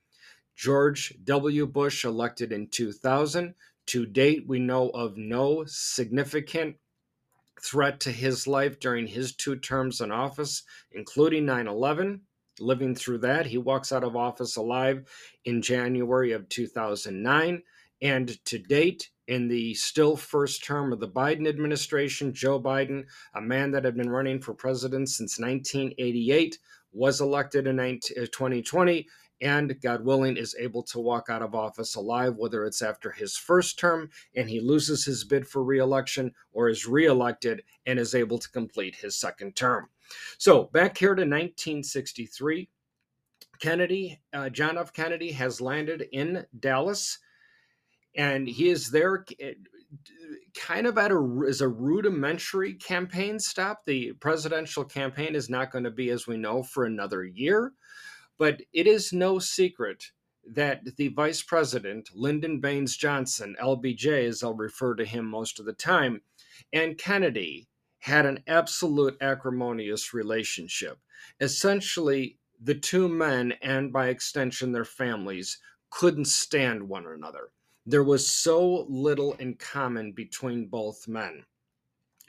george 0.56 1.14
w. 1.24 1.68
Bush 1.68 2.06
elected 2.06 2.52
in 2.52 2.68
2000 2.68 3.54
to 3.88 4.06
date, 4.06 4.46
we 4.48 4.60
know 4.60 4.90
of 4.90 5.18
no 5.18 5.64
significant 5.66 6.78
threat 7.62 8.00
to 8.02 8.12
his 8.12 8.48
life 8.48 8.80
during 8.80 9.08
his 9.08 9.34
two 9.34 9.56
terms 9.56 10.02
in 10.02 10.12
office, 10.12 10.64
including 10.92 11.46
9 11.46 11.68
11. 11.68 12.22
Living 12.60 12.96
through 12.96 13.18
that, 13.18 13.46
he 13.46 13.58
walks 13.58 13.92
out 13.92 14.04
of 14.04 14.16
office 14.16 14.56
alive 14.56 15.04
in 15.44 15.62
January 15.62 16.32
of 16.32 16.48
2009. 16.48 17.62
And 18.02 18.46
to 18.46 18.60
date, 18.60 19.10
in 19.28 19.48
the 19.48 19.74
still 19.74 20.16
first 20.16 20.64
term 20.64 20.94
of 20.94 21.00
the 21.00 21.08
Biden 21.08 21.48
administration, 21.48 22.34
Joe 22.34 22.60
Biden, 22.62 23.06
a 23.34 23.42
man 23.42 23.72
that 23.72 23.84
had 23.84 23.98
been 23.98 24.10
running 24.10 24.40
for 24.40 24.54
president 24.54 25.10
since 25.10 25.40
1988, 25.40 26.60
was 26.94 27.20
elected 27.20 27.68
in 27.68 27.78
2020 27.78 29.08
and, 29.42 29.80
God 29.82 30.06
willing, 30.06 30.38
is 30.38 30.56
able 30.58 30.84
to 30.84 31.00
walk 31.00 31.30
out 31.30 31.42
of 31.42 31.56
office 31.56 31.96
alive, 31.96 32.36
whether 32.36 32.66
it's 32.66 32.82
after 32.82 33.12
his 33.12 33.36
first 33.36 33.78
term 33.78 34.10
and 34.36 34.50
he 34.50 34.60
loses 34.60 35.06
his 35.06 35.24
bid 35.24 35.48
for 35.48 35.64
reelection 35.64 36.32
or 36.54 36.70
is 36.70 36.88
reelected 36.88 37.64
and 37.86 38.00
is 38.00 38.16
able 38.16 38.40
to 38.40 38.50
complete 38.50 38.96
his 38.96 39.16
second 39.16 39.56
term. 39.56 39.88
So, 40.38 40.66
back 40.66 40.98
here 40.98 41.16
to 41.16 41.22
1963, 41.22 42.70
Kennedy, 43.60 44.20
uh, 44.34 44.50
John 44.50 44.78
F. 44.78 44.94
Kennedy, 44.94 45.32
has 45.32 45.62
landed 45.62 46.06
in 46.12 46.46
Dallas, 46.60 47.20
and 48.16 48.48
he 48.48 48.70
is 48.70 48.92
there 48.92 49.26
eh, 49.40 49.54
kind 50.56 50.88
of 50.88 50.98
at 50.98 51.12
a 51.12 51.46
as 51.48 51.62
a 51.62 51.68
rudimentary 51.68 52.74
campaign 52.74 53.40
stop. 53.40 53.86
The 53.86 54.14
presidential 54.14 54.84
campaign 54.84 55.36
is 55.36 55.50
not 55.50 55.72
going 55.72 55.84
to 55.84 55.92
be, 55.92 56.10
as 56.10 56.28
we 56.28 56.38
know, 56.38 56.64
for 56.64 56.86
another 56.86 57.24
year. 57.24 57.74
But 58.38 58.62
it 58.74 58.88
is 58.88 59.14
no 59.14 59.40
secret 59.40 60.12
that 60.46 60.84
the 60.98 61.08
vice 61.10 61.42
president, 61.42 62.10
Lyndon 62.14 62.60
Baines 62.60 62.98
Johnson, 62.98 63.56
LBJ, 63.62 64.28
as 64.28 64.44
I'll 64.44 64.54
refer 64.54 64.94
to 64.96 65.06
him 65.06 65.26
most 65.26 65.60
of 65.60 65.66
the 65.66 65.74
time, 65.74 66.22
and 66.74 66.98
Kennedy 66.98 67.68
had 68.00 68.26
an 68.26 68.44
absolute 68.48 69.18
acrimonious 69.22 70.14
relationship. 70.14 71.00
Essentially, 71.40 72.38
the 72.62 72.76
two 72.76 73.08
men, 73.08 73.54
and 73.62 73.92
by 73.92 74.10
extension 74.10 74.72
their 74.72 74.86
families, 74.86 75.58
couldn't 75.90 76.28
stand 76.28 76.88
one 76.88 77.08
another. 77.08 77.50
There 77.86 78.04
was 78.04 78.30
so 78.30 78.86
little 78.90 79.34
in 79.34 79.56
common 79.56 80.12
between 80.12 80.68
both 80.68 81.08
men 81.08 81.46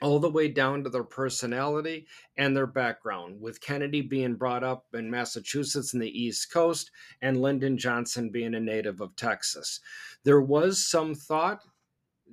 all 0.01 0.19
the 0.19 0.29
way 0.29 0.47
down 0.47 0.83
to 0.83 0.89
their 0.89 1.03
personality 1.03 2.05
and 2.37 2.55
their 2.55 2.67
background, 2.67 3.41
with 3.41 3.61
Kennedy 3.61 4.01
being 4.01 4.35
brought 4.35 4.63
up 4.63 4.85
in 4.93 5.09
Massachusetts 5.09 5.93
in 5.93 5.99
the 5.99 6.21
East 6.21 6.51
Coast 6.51 6.91
and 7.21 7.41
Lyndon 7.41 7.77
Johnson 7.77 8.29
being 8.29 8.55
a 8.55 8.59
native 8.59 9.01
of 9.01 9.15
Texas. 9.15 9.79
There 10.23 10.41
was 10.41 10.85
some 10.85 11.15
thought 11.15 11.61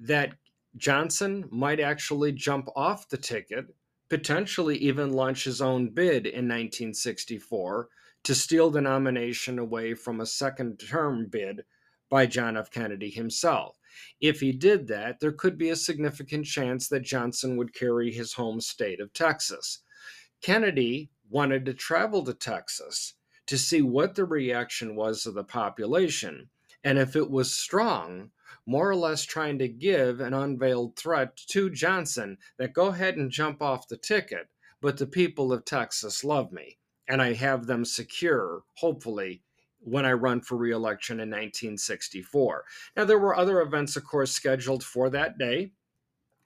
that 0.00 0.35
Johnson 0.76 1.49
might 1.50 1.80
actually 1.80 2.33
jump 2.33 2.68
off 2.76 3.09
the 3.09 3.16
ticket, 3.16 3.66
potentially 4.11 4.76
even 4.78 5.12
launch 5.12 5.44
his 5.44 5.62
own 5.62 5.88
bid 5.88 6.26
in 6.26 6.49
1964 6.49 7.88
to 8.25 8.35
steal 8.35 8.71
the 8.71 8.80
nomination 8.80 9.59
away 9.59 9.94
from 9.94 10.21
a 10.21 10.26
second 10.26 10.78
term 10.78 11.26
bid 11.26 11.64
by 12.11 12.26
John 12.26 12.56
F. 12.56 12.71
Kennedy 12.71 13.11
himself. 13.11 13.78
If 14.20 14.40
he 14.40 14.52
did 14.52 14.86
that, 14.88 15.20
there 15.20 15.32
could 15.32 15.58
be 15.58 15.70
a 15.70 15.76
significant 15.76 16.46
chance 16.46 16.88
that 16.88 17.02
Johnson 17.02 17.56
would 17.56 17.74
carry 17.74 18.12
his 18.12 18.34
home 18.34 18.60
state 18.60 19.00
of 19.00 19.12
Texas. 19.12 19.80
Kennedy 20.42 21.10
wanted 21.28 21.64
to 21.66 21.74
travel 21.74 22.24
to 22.24 22.34
Texas 22.34 23.14
to 23.46 23.58
see 23.58 23.82
what 23.82 24.14
the 24.14 24.24
reaction 24.24 24.96
was 24.96 25.26
of 25.26 25.34
the 25.34 25.44
population, 25.44 26.48
and 26.82 26.98
if 26.98 27.16
it 27.16 27.30
was 27.30 27.54
strong, 27.54 28.30
more 28.66 28.88
or 28.88 28.96
less 28.96 29.24
trying 29.24 29.58
to 29.58 29.68
give 29.68 30.20
an 30.20 30.34
unveiled 30.34 30.96
threat 30.96 31.36
to 31.36 31.70
Johnson 31.70 32.38
that 32.58 32.72
go 32.72 32.86
ahead 32.86 33.16
and 33.16 33.30
jump 33.30 33.62
off 33.62 33.88
the 33.88 33.96
ticket, 33.96 34.48
but 34.80 34.96
the 34.96 35.06
people 35.06 35.52
of 35.52 35.64
Texas 35.64 36.24
love 36.24 36.52
me, 36.52 36.78
and 37.08 37.20
I 37.22 37.32
have 37.34 37.66
them 37.66 37.84
secure, 37.84 38.64
hopefully, 38.74 39.42
when 39.84 40.04
I 40.06 40.12
run 40.12 40.40
for 40.40 40.56
reelection 40.56 41.20
in 41.20 41.28
1964. 41.28 42.64
Now, 42.96 43.04
there 43.04 43.18
were 43.18 43.36
other 43.36 43.60
events, 43.60 43.96
of 43.96 44.04
course, 44.04 44.32
scheduled 44.32 44.82
for 44.82 45.10
that 45.10 45.38
day 45.38 45.72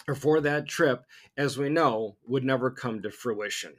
or 0.06 0.14
for 0.14 0.40
that 0.40 0.66
trip, 0.66 1.04
as 1.36 1.58
we 1.58 1.68
know, 1.68 2.16
would 2.26 2.44
never 2.44 2.70
come 2.70 3.02
to 3.02 3.10
fruition. 3.10 3.74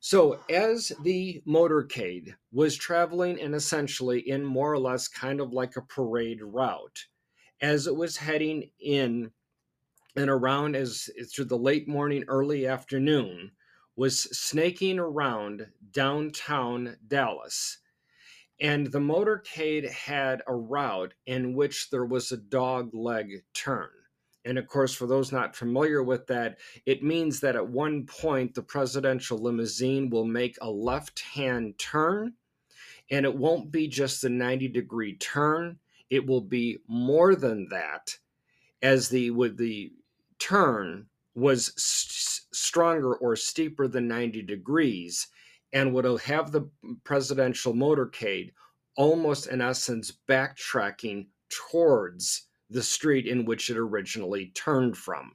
So, 0.00 0.40
as 0.50 0.92
the 1.02 1.42
motorcade 1.46 2.34
was 2.52 2.76
traveling 2.76 3.40
and 3.40 3.54
essentially 3.54 4.28
in 4.28 4.44
more 4.44 4.72
or 4.72 4.78
less 4.78 5.06
kind 5.06 5.40
of 5.40 5.52
like 5.52 5.76
a 5.76 5.82
parade 5.82 6.42
route, 6.42 7.06
as 7.60 7.86
it 7.86 7.94
was 7.94 8.16
heading 8.16 8.70
in 8.80 9.30
and 10.16 10.28
around 10.28 10.74
as 10.76 11.08
through 11.32 11.46
the 11.46 11.56
late 11.56 11.88
morning, 11.88 12.24
early 12.26 12.66
afternoon, 12.66 13.52
was 13.96 14.20
snaking 14.36 14.98
around 14.98 15.66
downtown 15.92 16.96
Dallas 17.06 17.78
and 18.62 18.86
the 18.86 19.00
motorcade 19.00 19.90
had 19.90 20.40
a 20.46 20.54
route 20.54 21.14
in 21.26 21.52
which 21.52 21.90
there 21.90 22.04
was 22.04 22.30
a 22.30 22.36
dog 22.36 22.94
leg 22.94 23.42
turn. 23.54 23.88
And 24.44 24.56
of 24.56 24.68
course, 24.68 24.94
for 24.94 25.06
those 25.06 25.32
not 25.32 25.56
familiar 25.56 26.02
with 26.02 26.28
that, 26.28 26.58
it 26.86 27.02
means 27.02 27.40
that 27.40 27.56
at 27.56 27.68
one 27.68 28.06
point 28.06 28.54
the 28.54 28.62
presidential 28.62 29.38
limousine 29.38 30.10
will 30.10 30.24
make 30.24 30.56
a 30.60 30.70
left 30.70 31.20
hand 31.20 31.76
turn, 31.78 32.34
and 33.10 33.26
it 33.26 33.36
won't 33.36 33.72
be 33.72 33.88
just 33.88 34.22
a 34.22 34.28
90 34.28 34.68
degree 34.68 35.16
turn, 35.16 35.78
it 36.08 36.24
will 36.24 36.40
be 36.40 36.78
more 36.86 37.34
than 37.34 37.68
that, 37.70 38.16
as 38.80 39.08
the 39.08 39.30
with 39.32 39.56
the 39.56 39.92
turn 40.38 41.06
was 41.34 41.72
st- 41.76 42.46
stronger 42.52 43.14
or 43.16 43.34
steeper 43.34 43.88
than 43.88 44.06
90 44.06 44.42
degrees 44.42 45.28
and 45.72 45.92
would 45.92 46.04
have 46.20 46.52
the 46.52 46.68
presidential 47.04 47.72
motorcade 47.72 48.52
almost 48.96 49.46
in 49.46 49.60
essence 49.60 50.12
backtracking 50.28 51.26
towards 51.48 52.48
the 52.70 52.82
street 52.82 53.26
in 53.26 53.44
which 53.44 53.70
it 53.70 53.76
originally 53.76 54.52
turned 54.54 54.96
from. 54.96 55.32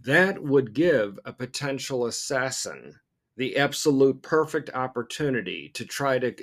That 0.00 0.42
would 0.42 0.74
give 0.74 1.18
a 1.24 1.32
potential 1.32 2.06
assassin 2.06 2.94
the 3.36 3.56
absolute 3.56 4.22
perfect 4.22 4.70
opportunity 4.74 5.70
to 5.74 5.84
try 5.84 6.18
to 6.18 6.34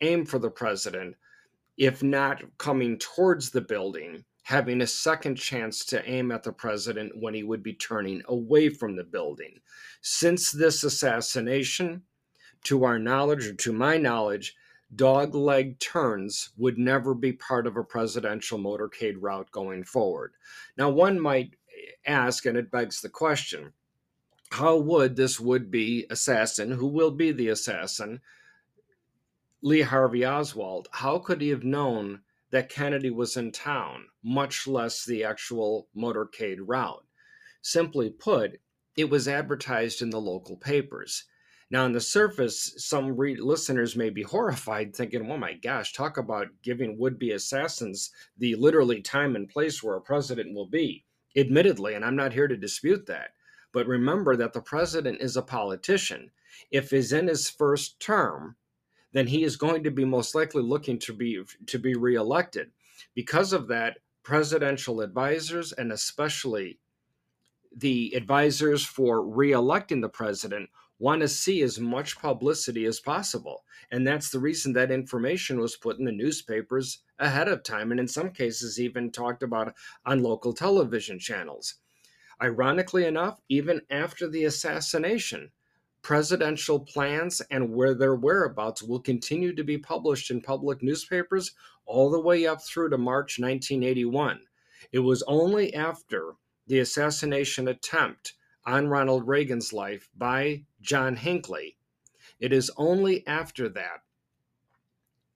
aim 0.00 0.24
for 0.24 0.38
the 0.38 0.50
president, 0.50 1.16
if 1.76 2.02
not 2.02 2.42
coming 2.58 2.98
towards 2.98 3.50
the 3.50 3.60
building, 3.60 4.24
having 4.48 4.80
a 4.80 4.86
second 4.86 5.34
chance 5.34 5.84
to 5.84 6.02
aim 6.08 6.32
at 6.32 6.42
the 6.42 6.50
president 6.50 7.12
when 7.14 7.34
he 7.34 7.42
would 7.42 7.62
be 7.62 7.74
turning 7.74 8.22
away 8.28 8.70
from 8.70 8.96
the 8.96 9.04
building. 9.04 9.60
Since 10.00 10.52
this 10.52 10.82
assassination, 10.84 12.02
to 12.64 12.84
our 12.84 12.98
knowledge 12.98 13.46
or 13.46 13.52
to 13.52 13.72
my 13.74 13.98
knowledge, 13.98 14.56
dog 14.96 15.34
leg 15.34 15.78
turns 15.78 16.48
would 16.56 16.78
never 16.78 17.12
be 17.12 17.30
part 17.30 17.66
of 17.66 17.76
a 17.76 17.84
presidential 17.84 18.58
motorcade 18.58 19.16
route 19.20 19.50
going 19.50 19.84
forward. 19.84 20.32
Now, 20.78 20.88
one 20.88 21.20
might 21.20 21.54
ask, 22.06 22.46
and 22.46 22.56
it 22.56 22.70
begs 22.70 23.02
the 23.02 23.10
question 23.10 23.74
how 24.50 24.78
would 24.78 25.14
this 25.14 25.38
would 25.38 25.70
be 25.70 26.06
assassin, 26.08 26.70
who 26.70 26.86
will 26.86 27.10
be 27.10 27.32
the 27.32 27.48
assassin, 27.48 28.22
Lee 29.60 29.82
Harvey 29.82 30.24
Oswald, 30.24 30.88
how 30.90 31.18
could 31.18 31.42
he 31.42 31.50
have 31.50 31.64
known 31.64 32.20
that 32.50 32.68
Kennedy 32.68 33.10
was 33.10 33.36
in 33.36 33.52
town, 33.52 34.06
much 34.22 34.66
less 34.66 35.04
the 35.04 35.24
actual 35.24 35.88
motorcade 35.96 36.58
route? 36.60 37.04
Simply 37.62 38.10
put, 38.10 38.60
it 38.96 39.08
was 39.08 39.28
advertised 39.28 40.02
in 40.02 40.10
the 40.10 40.20
local 40.20 40.56
papers. 40.56 41.24
Now, 41.70 41.84
on 41.84 41.92
the 41.92 42.00
surface, 42.00 42.74
some 42.78 43.14
re- 43.14 43.36
listeners 43.36 43.94
may 43.94 44.08
be 44.08 44.22
horrified, 44.22 44.96
thinking, 44.96 45.30
oh 45.30 45.36
my 45.36 45.52
gosh, 45.52 45.92
talk 45.92 46.16
about 46.16 46.48
giving 46.62 46.98
would 46.98 47.18
be 47.18 47.32
assassins 47.32 48.10
the 48.38 48.54
literally 48.54 49.02
time 49.02 49.36
and 49.36 49.48
place 49.48 49.82
where 49.82 49.96
a 49.96 50.00
president 50.00 50.54
will 50.54 50.68
be. 50.68 51.04
Admittedly, 51.36 51.94
and 51.94 52.04
I'm 52.04 52.16
not 52.16 52.32
here 52.32 52.48
to 52.48 52.56
dispute 52.56 53.04
that, 53.06 53.32
but 53.72 53.86
remember 53.86 54.34
that 54.36 54.54
the 54.54 54.62
president 54.62 55.20
is 55.20 55.36
a 55.36 55.42
politician. 55.42 56.30
If 56.70 56.90
he's 56.90 57.12
in 57.12 57.28
his 57.28 57.50
first 57.50 58.00
term, 58.00 58.56
then 59.12 59.26
he 59.26 59.42
is 59.42 59.56
going 59.56 59.82
to 59.84 59.90
be 59.90 60.04
most 60.04 60.34
likely 60.34 60.62
looking 60.62 60.98
to 61.00 61.12
be 61.12 61.42
to 61.66 61.78
be 61.78 61.94
reelected. 61.94 62.70
Because 63.14 63.52
of 63.52 63.68
that, 63.68 63.98
presidential 64.22 65.00
advisors 65.00 65.72
and 65.72 65.92
especially 65.92 66.78
the 67.74 68.12
advisors 68.14 68.84
for 68.84 69.22
reelecting 69.22 70.00
the 70.00 70.08
president 70.08 70.68
want 70.98 71.20
to 71.20 71.28
see 71.28 71.62
as 71.62 71.78
much 71.78 72.18
publicity 72.18 72.84
as 72.84 73.00
possible. 73.00 73.64
And 73.90 74.06
that's 74.06 74.30
the 74.30 74.40
reason 74.40 74.72
that 74.72 74.90
information 74.90 75.60
was 75.60 75.76
put 75.76 75.98
in 75.98 76.04
the 76.04 76.12
newspapers 76.12 77.02
ahead 77.18 77.48
of 77.48 77.62
time, 77.62 77.90
and 77.90 78.00
in 78.00 78.08
some 78.08 78.30
cases, 78.30 78.80
even 78.80 79.10
talked 79.10 79.42
about 79.42 79.74
on 80.04 80.22
local 80.22 80.52
television 80.52 81.18
channels. 81.18 81.76
Ironically 82.42 83.06
enough, 83.06 83.40
even 83.48 83.80
after 83.90 84.28
the 84.28 84.44
assassination, 84.44 85.50
presidential 86.02 86.80
plans 86.80 87.40
and 87.50 87.74
where 87.74 87.94
their 87.94 88.14
whereabouts 88.14 88.82
will 88.82 89.00
continue 89.00 89.54
to 89.54 89.64
be 89.64 89.78
published 89.78 90.30
in 90.30 90.40
public 90.40 90.82
newspapers 90.82 91.52
all 91.86 92.10
the 92.10 92.20
way 92.20 92.46
up 92.46 92.62
through 92.62 92.90
to 92.90 92.98
March 92.98 93.38
1981. 93.38 94.40
It 94.92 95.00
was 95.00 95.22
only 95.26 95.74
after 95.74 96.34
the 96.66 96.78
assassination 96.78 97.68
attempt 97.68 98.34
on 98.64 98.88
Ronald 98.88 99.26
Reagan's 99.26 99.72
life 99.72 100.08
by 100.16 100.64
John 100.80 101.16
Hinckley. 101.16 101.76
It 102.38 102.52
is 102.52 102.70
only 102.76 103.26
after 103.26 103.68
that 103.70 104.02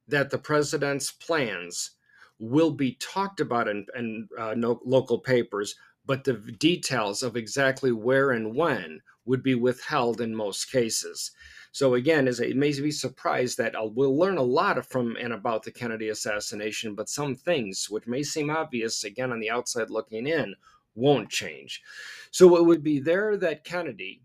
that 0.08 0.30
the 0.30 0.38
president's 0.38 1.10
plans 1.10 1.92
will 2.38 2.72
be 2.72 2.96
talked 2.96 3.40
about 3.40 3.68
in, 3.68 3.86
in 3.96 4.28
uh, 4.38 4.54
no, 4.56 4.80
local 4.84 5.18
papers, 5.18 5.76
but 6.04 6.24
the 6.24 6.34
details 6.34 7.22
of 7.22 7.36
exactly 7.36 7.92
where 7.92 8.30
and 8.30 8.56
when 8.56 9.00
would 9.24 9.42
be 9.42 9.54
withheld 9.54 10.20
in 10.20 10.34
most 10.34 10.70
cases. 10.70 11.30
So 11.72 11.94
again, 11.94 12.28
as 12.28 12.38
it 12.38 12.56
may 12.56 12.78
be 12.78 12.90
surprised 12.90 13.56
that 13.56 13.74
uh, 13.74 13.86
we'll 13.86 14.16
learn 14.16 14.36
a 14.36 14.42
lot 14.42 14.84
from 14.84 15.16
and 15.16 15.32
about 15.32 15.62
the 15.62 15.70
Kennedy 15.70 16.10
assassination, 16.10 16.94
but 16.94 17.08
some 17.08 17.34
things 17.34 17.88
which 17.88 18.06
may 18.06 18.22
seem 18.22 18.50
obvious 18.50 19.04
again 19.04 19.32
on 19.32 19.40
the 19.40 19.50
outside 19.50 19.88
looking 19.88 20.26
in 20.26 20.54
won't 20.94 21.30
change. 21.30 21.80
So 22.30 22.56
it 22.56 22.66
would 22.66 22.82
be 22.82 23.00
there 23.00 23.38
that 23.38 23.64
Kennedy 23.64 24.22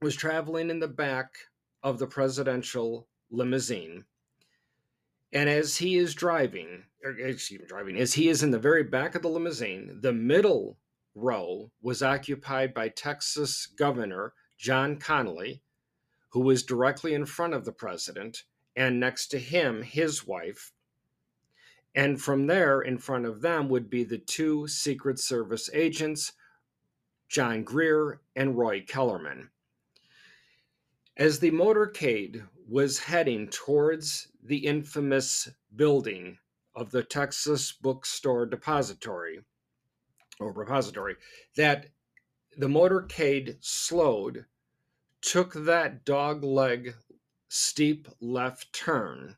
was 0.00 0.14
traveling 0.14 0.70
in 0.70 0.78
the 0.78 0.88
back 0.88 1.34
of 1.82 1.98
the 1.98 2.06
presidential 2.06 3.08
limousine. 3.30 4.04
And 5.32 5.48
as 5.48 5.76
he 5.78 5.96
is 5.96 6.14
driving, 6.14 6.84
or 7.02 7.10
excuse 7.12 7.60
me, 7.60 7.66
driving, 7.66 7.96
as 7.96 8.12
he 8.12 8.28
is 8.28 8.42
in 8.42 8.52
the 8.52 8.58
very 8.58 8.84
back 8.84 9.14
of 9.16 9.22
the 9.22 9.28
limousine, 9.28 9.98
the 10.00 10.12
middle 10.12 10.78
row 11.14 11.70
was 11.80 12.02
occupied 12.02 12.72
by 12.74 12.88
Texas 12.88 13.66
Governor 13.66 14.34
John 14.58 14.96
Connally, 14.96 15.60
who 16.30 16.40
was 16.40 16.62
directly 16.62 17.14
in 17.14 17.26
front 17.26 17.54
of 17.54 17.64
the 17.64 17.72
president, 17.72 18.44
and 18.76 18.98
next 18.98 19.28
to 19.28 19.38
him, 19.38 19.82
his 19.82 20.26
wife. 20.26 20.72
And 21.94 22.20
from 22.20 22.46
there, 22.46 22.80
in 22.80 22.96
front 22.96 23.26
of 23.26 23.42
them, 23.42 23.68
would 23.68 23.90
be 23.90 24.04
the 24.04 24.18
two 24.18 24.66
Secret 24.66 25.18
Service 25.18 25.68
agents, 25.74 26.32
John 27.28 27.64
Greer 27.64 28.20
and 28.34 28.56
Roy 28.56 28.82
Kellerman. 28.86 29.50
As 31.16 31.38
the 31.38 31.50
motorcade 31.50 32.46
was 32.66 32.98
heading 32.98 33.48
towards 33.48 34.28
the 34.42 34.66
infamous 34.66 35.50
building 35.76 36.38
of 36.74 36.90
the 36.90 37.02
Texas 37.02 37.72
Bookstore 37.72 38.46
Depository, 38.46 39.40
or 40.40 40.52
repository, 40.52 41.16
that 41.56 41.86
the 42.56 42.66
motorcade 42.66 43.56
slowed, 43.60 44.44
took 45.20 45.52
that 45.54 46.04
dogleg 46.04 46.94
steep 47.48 48.08
left 48.20 48.72
turn, 48.72 49.36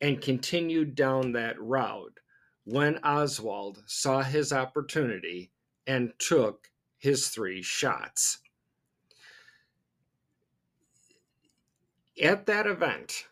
and 0.00 0.20
continued 0.20 0.94
down 0.94 1.32
that 1.32 1.60
route 1.60 2.20
when 2.64 2.98
Oswald 2.98 3.82
saw 3.86 4.22
his 4.22 4.52
opportunity 4.52 5.50
and 5.86 6.12
took 6.18 6.70
his 6.98 7.28
three 7.28 7.62
shots. 7.62 8.38
At 12.22 12.46
that 12.46 12.66
event, 12.66 13.26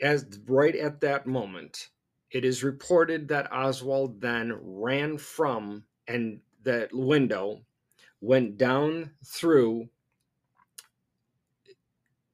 as 0.00 0.26
right 0.46 0.76
at 0.76 1.00
that 1.00 1.26
moment, 1.26 1.88
it 2.32 2.44
is 2.46 2.64
reported 2.64 3.28
that 3.28 3.52
Oswald 3.52 4.20
then 4.20 4.58
ran 4.62 5.18
from 5.18 5.84
and 6.08 6.40
that 6.64 6.92
window 6.92 7.60
went 8.20 8.56
down 8.56 9.10
through 9.24 9.88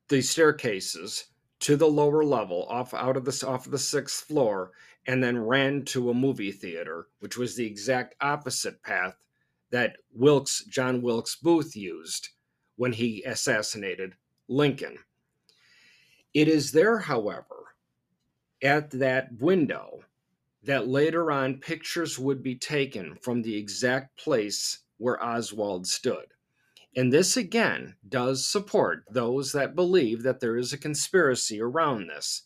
the 0.09 0.23
staircases 0.23 1.27
to 1.61 1.77
the 1.77 1.87
lower 1.87 2.25
level 2.25 2.65
off 2.69 2.95
out 2.95 3.17
of 3.17 3.25
the 3.25 3.47
off 3.47 3.67
of 3.67 3.73
the 3.73 3.79
sixth 3.79 4.25
floor 4.25 4.71
and 5.07 5.23
then 5.23 5.37
ran 5.37 5.85
to 5.85 6.11
a 6.11 6.15
movie 6.15 6.53
theater 6.53 7.09
which 7.19 7.37
was 7.37 7.57
the 7.57 7.67
exact 7.67 8.15
opposite 8.21 8.81
path 8.83 9.17
that 9.71 9.97
Wilkes 10.13 10.65
John 10.67 11.03
Wilkes 11.03 11.37
Booth 11.37 11.75
used 11.75 12.29
when 12.77 12.93
he 12.93 13.25
assassinated 13.25 14.15
Lincoln. 14.47 14.97
It 16.33 16.47
is 16.47 16.71
there 16.71 16.99
however 16.99 17.58
at 18.63 18.91
that 18.91 19.33
window 19.41 20.01
that 20.63 20.89
later 20.89 21.31
on 21.31 21.61
pictures 21.61 22.19
would 22.19 22.43
be 22.43 22.55
taken 22.55 23.17
from 23.17 23.43
the 23.43 23.57
exact 23.57 24.19
place 24.19 24.81
where 24.99 25.23
Oswald 25.23 25.87
stood 25.87 26.27
and 26.99 27.13
this 27.13 27.37
again 27.37 27.95
does 28.09 28.45
support 28.45 29.05
those 29.09 29.53
that 29.53 29.77
believe 29.77 30.25
that 30.25 30.41
there 30.41 30.57
is 30.57 30.73
a 30.73 30.79
conspiracy 30.79 31.61
around 31.61 32.09
this. 32.09 32.43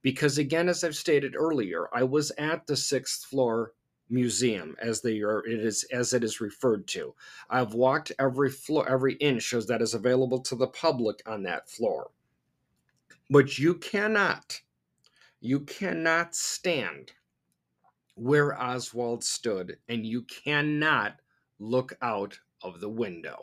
Because 0.00 0.38
again, 0.38 0.70
as 0.70 0.82
I've 0.82 0.96
stated 0.96 1.34
earlier, 1.36 1.86
I 1.92 2.04
was 2.04 2.32
at 2.38 2.66
the 2.66 2.76
sixth 2.76 3.26
floor 3.26 3.74
museum 4.08 4.74
as 4.80 5.02
they 5.02 5.20
are 5.20 5.46
it 5.46 5.60
is 5.60 5.84
as 5.92 6.14
it 6.14 6.24
is 6.24 6.40
referred 6.40 6.86
to. 6.88 7.14
I've 7.50 7.74
walked 7.74 8.10
every 8.18 8.50
floor 8.50 8.88
every 8.88 9.14
inch 9.14 9.52
as 9.52 9.66
that 9.66 9.82
is 9.82 9.92
available 9.92 10.40
to 10.40 10.56
the 10.56 10.68
public 10.68 11.20
on 11.26 11.42
that 11.42 11.68
floor. 11.68 12.10
But 13.28 13.58
you 13.58 13.74
cannot, 13.74 14.62
you 15.40 15.60
cannot 15.60 16.34
stand 16.34 17.12
where 18.14 18.60
Oswald 18.60 19.24
stood, 19.24 19.78
and 19.88 20.04
you 20.04 20.22
cannot 20.22 21.16
look 21.58 21.96
out 22.02 22.38
of 22.62 22.80
the 22.80 22.88
window. 22.88 23.40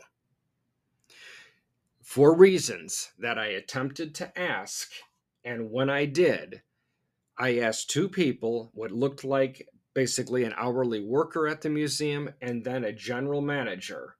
For 2.04 2.36
reasons 2.36 3.12
that 3.18 3.40
I 3.40 3.48
attempted 3.48 4.14
to 4.16 4.40
ask, 4.40 4.92
and 5.44 5.72
when 5.72 5.90
I 5.90 6.06
did, 6.06 6.62
I 7.38 7.60
asked 7.60 7.90
two 7.90 8.08
people 8.08 8.72
what 8.74 8.92
looked 8.92 9.24
like 9.24 9.68
basically 9.94 10.44
an 10.44 10.54
hourly 10.56 11.04
worker 11.04 11.48
at 11.48 11.62
the 11.62 11.70
museum 11.70 12.30
and 12.40 12.64
then 12.64 12.84
a 12.84 12.94
general 12.94 13.42
manager. 13.42 14.16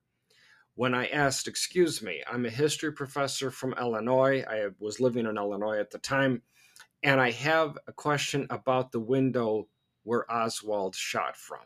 When 0.74 0.92
I 0.92 1.06
asked, 1.06 1.46
Excuse 1.46 2.02
me, 2.02 2.22
I'm 2.30 2.46
a 2.46 2.50
history 2.50 2.92
professor 2.92 3.50
from 3.50 3.74
Illinois. 3.74 4.42
I 4.42 4.68
was 4.80 4.98
living 4.98 5.26
in 5.26 5.36
Illinois 5.36 5.78
at 5.78 5.90
the 5.90 5.98
time, 5.98 6.42
and 7.02 7.20
I 7.20 7.30
have 7.30 7.78
a 7.86 7.92
question 7.92 8.46
about 8.50 8.92
the 8.92 9.00
window 9.00 9.68
where 10.02 10.30
Oswald 10.30 10.94
shot 10.94 11.36
from. 11.36 11.60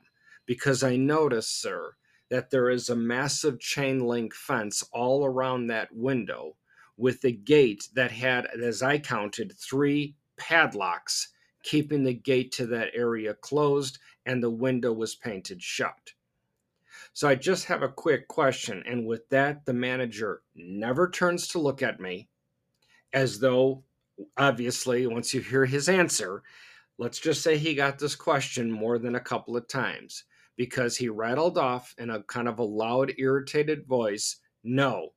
Because 0.47 0.83
I 0.83 0.97
noticed, 0.97 1.61
sir, 1.61 1.95
that 2.29 2.51
there 2.51 2.69
is 2.71 2.89
a 2.89 2.97
massive 2.97 3.61
chain 3.61 4.01
link 4.01 4.35
fence 4.35 4.83
all 4.93 5.25
around 5.25 5.67
that 5.67 5.95
window 5.95 6.57
with 6.97 7.25
a 7.25 7.31
gate 7.31 7.89
that 7.95 8.11
had, 8.11 8.47
as 8.47 8.83
I 8.83 8.99
counted, 8.99 9.53
three 9.57 10.17
padlocks 10.37 11.29
keeping 11.63 12.03
the 12.03 12.15
gate 12.15 12.51
to 12.53 12.67
that 12.67 12.89
area 12.95 13.35
closed, 13.35 13.99
and 14.27 14.43
the 14.43 14.51
window 14.51 14.93
was 14.93 15.15
painted 15.15 15.63
shut. 15.63 16.13
So 17.13 17.29
I 17.29 17.35
just 17.35 17.67
have 17.67 17.83
a 17.83 17.89
quick 17.89 18.29
question. 18.29 18.83
And 18.87 19.07
with 19.07 19.29
that, 19.29 19.65
the 19.65 19.73
manager 19.73 20.43
never 20.55 21.09
turns 21.09 21.47
to 21.49 21.59
look 21.59 21.83
at 21.83 22.01
me 22.01 22.29
as 23.13 23.39
though, 23.39 23.85
obviously, 24.37 25.07
once 25.07 25.33
you 25.33 25.41
hear 25.41 25.65
his 25.65 25.89
answer, 25.89 26.43
let's 26.99 27.19
just 27.19 27.43
say 27.43 27.57
he 27.57 27.75
got 27.75 27.99
this 27.99 28.15
question 28.15 28.71
more 28.71 28.99
than 28.99 29.15
a 29.15 29.21
couple 29.21 29.57
of 29.57 29.69
times 29.69 30.25
because 30.57 30.97
he 30.97 31.09
rattled 31.09 31.59
off 31.59 31.95
in 31.99 32.11
a 32.11 32.23
kind 32.25 32.49
of 32.49 32.59
a 32.59 32.65
loud, 32.65 33.13
irritated 33.19 33.87
voice 33.87 34.37
No, 34.65 35.11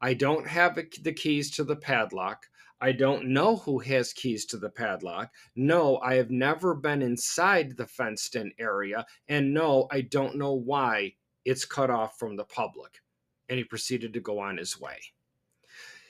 I 0.00 0.14
don't 0.14 0.46
have 0.46 0.74
the 0.74 1.12
keys 1.12 1.50
to 1.52 1.64
the 1.64 1.76
padlock. 1.76 2.46
I 2.80 2.92
don't 2.92 3.28
know 3.28 3.56
who 3.56 3.78
has 3.78 4.12
keys 4.12 4.44
to 4.46 4.58
the 4.58 4.68
padlock. 4.68 5.32
No, 5.54 5.98
I 5.98 6.14
have 6.14 6.30
never 6.30 6.74
been 6.74 7.00
inside 7.00 7.76
the 7.76 7.86
fenced 7.86 8.36
in 8.36 8.52
area. 8.58 9.06
And 9.28 9.54
no, 9.54 9.88
I 9.90 10.02
don't 10.02 10.36
know 10.36 10.52
why 10.52 11.14
it's 11.44 11.64
cut 11.64 11.90
off 11.90 12.18
from 12.18 12.36
the 12.36 12.44
public. 12.44 13.00
And 13.48 13.58
he 13.58 13.64
proceeded 13.64 14.12
to 14.12 14.20
go 14.20 14.38
on 14.38 14.58
his 14.58 14.78
way. 14.78 14.98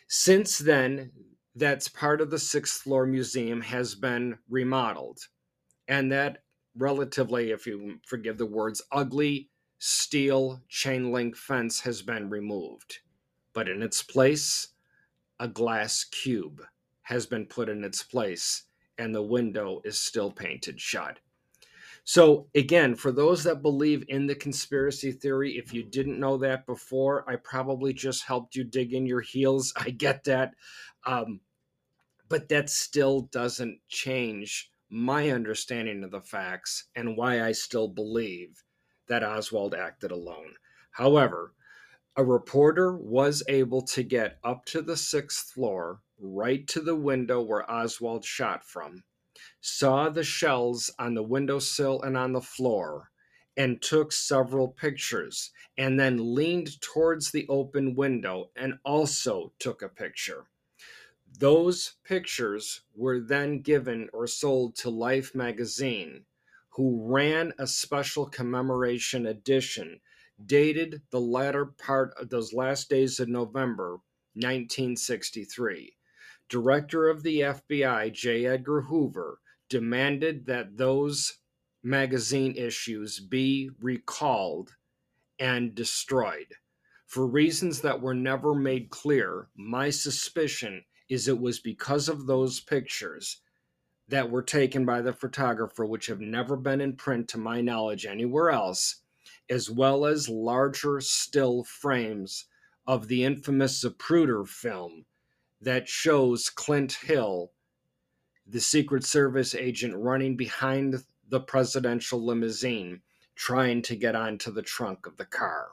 Since 0.08 0.58
then, 0.58 1.12
that's 1.56 1.88
part 1.88 2.20
of 2.20 2.30
the 2.30 2.38
sixth 2.38 2.82
floor 2.82 3.06
museum 3.06 3.62
has 3.62 3.94
been 3.94 4.38
remodeled. 4.48 5.18
And 5.88 6.12
that 6.12 6.42
relatively, 6.76 7.50
if 7.50 7.66
you 7.66 7.98
forgive 8.06 8.36
the 8.36 8.46
words, 8.46 8.82
ugly 8.92 9.48
steel 9.78 10.62
chain 10.68 11.10
link 11.10 11.34
fence 11.34 11.80
has 11.80 12.02
been 12.02 12.28
removed. 12.28 12.98
But 13.54 13.68
in 13.68 13.82
its 13.82 14.02
place, 14.02 14.68
a 15.40 15.48
glass 15.48 16.04
cube 16.04 16.62
has 17.02 17.24
been 17.26 17.46
put 17.46 17.70
in 17.70 17.84
its 17.84 18.02
place 18.02 18.64
and 18.98 19.14
the 19.14 19.22
window 19.22 19.80
is 19.84 19.98
still 19.98 20.30
painted 20.30 20.80
shut. 20.80 21.20
So, 22.08 22.46
again, 22.54 22.94
for 22.94 23.10
those 23.10 23.42
that 23.42 23.62
believe 23.62 24.04
in 24.06 24.28
the 24.28 24.36
conspiracy 24.36 25.10
theory, 25.10 25.58
if 25.58 25.74
you 25.74 25.82
didn't 25.82 26.20
know 26.20 26.36
that 26.36 26.64
before, 26.64 27.28
I 27.28 27.34
probably 27.34 27.92
just 27.92 28.22
helped 28.22 28.54
you 28.54 28.62
dig 28.62 28.94
in 28.94 29.06
your 29.06 29.22
heels. 29.22 29.72
I 29.76 29.90
get 29.90 30.22
that. 30.24 30.52
Um, 31.04 31.40
but 32.28 32.48
that 32.48 32.70
still 32.70 33.22
doesn't 33.32 33.80
change 33.88 34.70
my 34.88 35.30
understanding 35.30 36.04
of 36.04 36.12
the 36.12 36.20
facts 36.20 36.84
and 36.94 37.16
why 37.16 37.42
I 37.42 37.50
still 37.50 37.88
believe 37.88 38.62
that 39.08 39.24
Oswald 39.24 39.74
acted 39.74 40.12
alone. 40.12 40.54
However, 40.92 41.54
a 42.14 42.24
reporter 42.24 42.96
was 42.96 43.42
able 43.48 43.82
to 43.82 44.04
get 44.04 44.38
up 44.44 44.64
to 44.66 44.80
the 44.80 44.96
sixth 44.96 45.50
floor, 45.50 46.02
right 46.20 46.68
to 46.68 46.80
the 46.80 46.94
window 46.94 47.42
where 47.42 47.68
Oswald 47.68 48.24
shot 48.24 48.64
from, 48.64 49.02
saw 49.68 50.08
the 50.08 50.22
shells 50.22 50.92
on 50.96 51.14
the 51.14 51.22
windowsill 51.24 52.00
and 52.02 52.16
on 52.16 52.32
the 52.32 52.40
floor, 52.40 53.10
and 53.56 53.82
took 53.82 54.12
several 54.12 54.68
pictures, 54.68 55.50
and 55.76 55.98
then 55.98 56.36
leaned 56.36 56.80
towards 56.80 57.32
the 57.32 57.44
open 57.48 57.96
window 57.96 58.48
and 58.54 58.78
also 58.84 59.52
took 59.58 59.82
a 59.82 59.88
picture. 59.88 60.44
Those 61.40 61.94
pictures 62.04 62.82
were 62.94 63.18
then 63.18 63.60
given 63.60 64.08
or 64.12 64.28
sold 64.28 64.76
to 64.76 64.88
Life 64.88 65.34
magazine, 65.34 66.26
who 66.70 67.02
ran 67.04 67.52
a 67.58 67.66
special 67.66 68.26
commemoration 68.26 69.26
edition 69.26 70.00
dated 70.44 71.02
the 71.10 71.20
latter 71.20 71.66
part 71.66 72.14
of 72.20 72.28
those 72.30 72.52
last 72.52 72.88
days 72.88 73.18
of 73.18 73.28
November 73.28 73.98
1963. 74.34 75.96
Director 76.48 77.08
of 77.08 77.24
the 77.24 77.40
FBI, 77.40 78.12
J. 78.12 78.46
Edgar 78.46 78.82
Hoover, 78.82 79.40
demanded 79.68 80.46
that 80.46 80.76
those 80.76 81.38
magazine 81.82 82.54
issues 82.56 83.20
be 83.20 83.70
recalled 83.80 84.74
and 85.38 85.74
destroyed. 85.74 86.54
For 87.06 87.26
reasons 87.26 87.80
that 87.82 88.00
were 88.00 88.14
never 88.14 88.54
made 88.54 88.90
clear, 88.90 89.48
my 89.56 89.90
suspicion 89.90 90.84
is 91.08 91.28
it 91.28 91.40
was 91.40 91.60
because 91.60 92.08
of 92.08 92.26
those 92.26 92.60
pictures 92.60 93.40
that 94.08 94.30
were 94.30 94.42
taken 94.42 94.84
by 94.84 95.00
the 95.00 95.12
photographer, 95.12 95.84
which 95.84 96.06
have 96.06 96.20
never 96.20 96.56
been 96.56 96.80
in 96.80 96.96
print 96.96 97.28
to 97.28 97.38
my 97.38 97.60
knowledge 97.60 98.06
anywhere 98.06 98.50
else, 98.50 99.02
as 99.48 99.70
well 99.70 100.06
as 100.06 100.28
larger 100.28 101.00
still 101.00 101.64
frames 101.64 102.46
of 102.86 103.08
the 103.08 103.24
infamous 103.24 103.84
Zapruder 103.84 104.46
film 104.46 105.04
that 105.60 105.88
shows 105.88 106.48
Clint 106.50 106.92
Hill, 106.92 107.52
the 108.46 108.60
Secret 108.60 109.04
Service 109.04 109.54
agent, 109.54 109.94
running 109.96 110.36
behind 110.36 111.04
the 111.28 111.40
presidential 111.40 112.24
limousine, 112.24 113.02
trying 113.34 113.82
to 113.82 113.96
get 113.96 114.14
onto 114.14 114.50
the 114.50 114.62
trunk 114.62 115.06
of 115.06 115.16
the 115.16 115.24
car. 115.24 115.68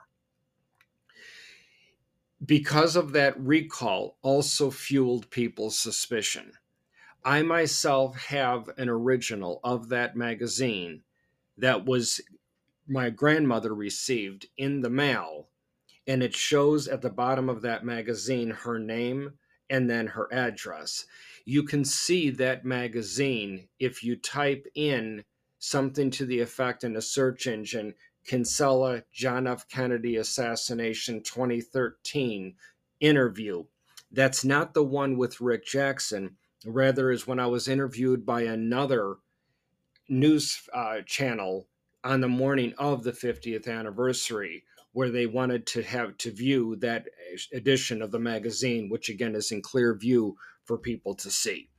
Because 2.44 2.96
of 2.96 3.14
that 3.14 3.40
recall, 3.40 4.18
also 4.22 4.70
fueled 4.70 5.30
people's 5.30 5.80
suspicion. 5.80 6.54
I 7.24 7.42
myself 7.42 8.18
have 8.18 8.70
an 8.78 8.90
original 8.90 9.62
of 9.64 9.90
that 9.90 10.16
magazine 10.16 11.04
that 11.58 11.86
was 11.86 12.20
my 12.88 13.10
grandmother 13.10 13.74
received 13.74 14.48
in 14.58 14.82
the 14.82 14.90
mail 14.90 15.48
and 16.06 16.22
it 16.22 16.36
shows 16.36 16.88
at 16.88 17.02
the 17.02 17.10
bottom 17.10 17.50
of 17.50 17.62
that 17.62 17.86
magazine 17.86 18.50
her 18.50 18.78
name 18.78 19.34
and 19.70 19.90
then 19.90 20.08
her 20.08 20.28
address. 20.34 21.06
You 21.46 21.64
can 21.64 21.84
see 21.84 22.30
that 22.32 22.66
magazine 22.66 23.68
if 23.80 24.04
you 24.04 24.16
type 24.16 24.66
in 24.76 25.24
something 25.60 26.10
to 26.12 26.26
the 26.26 26.40
effect 26.40 26.84
in 26.84 26.96
a 26.96 27.02
search 27.02 27.48
engine 27.48 27.94
Kinsella 28.26 29.04
John 29.12 29.48
F. 29.48 29.68
Kennedy 29.68 30.16
assassination 30.16 31.22
2013 31.24 32.56
interview. 33.00 33.66
That's 34.12 34.46
not 34.46 34.74
the 34.74 34.84
one 34.84 35.18
with 35.18 35.42
Rick 35.42 35.66
Jackson. 35.66 36.38
Rather, 36.66 37.12
is 37.12 37.28
when 37.28 37.40
I 37.40 37.48
was 37.48 37.68
interviewed 37.68 38.26
by 38.26 38.44
another 38.44 39.18
news 40.08 40.62
uh, 40.74 41.02
channel 41.06 41.68
on 42.04 42.22
the 42.22 42.28
morning 42.28 42.74
of 42.78 43.04
the 43.04 43.12
50th 43.12 43.68
anniversary 43.68 44.64
where 44.92 45.10
they 45.10 45.26
wanted 45.26 45.66
to 45.66 45.82
have 45.82 46.16
to 46.18 46.32
view 46.32 46.76
that 46.78 47.08
edition 47.52 48.02
of 48.02 48.12
the 48.12 48.20
magazine 48.20 48.90
which 48.90 49.10
again 49.10 49.34
is 49.34 49.52
in 49.52 49.62
clear 49.62 49.96
view 49.96 50.36
for 50.66 50.78
people 50.78 51.14
to 51.16 51.30
see. 51.30 51.70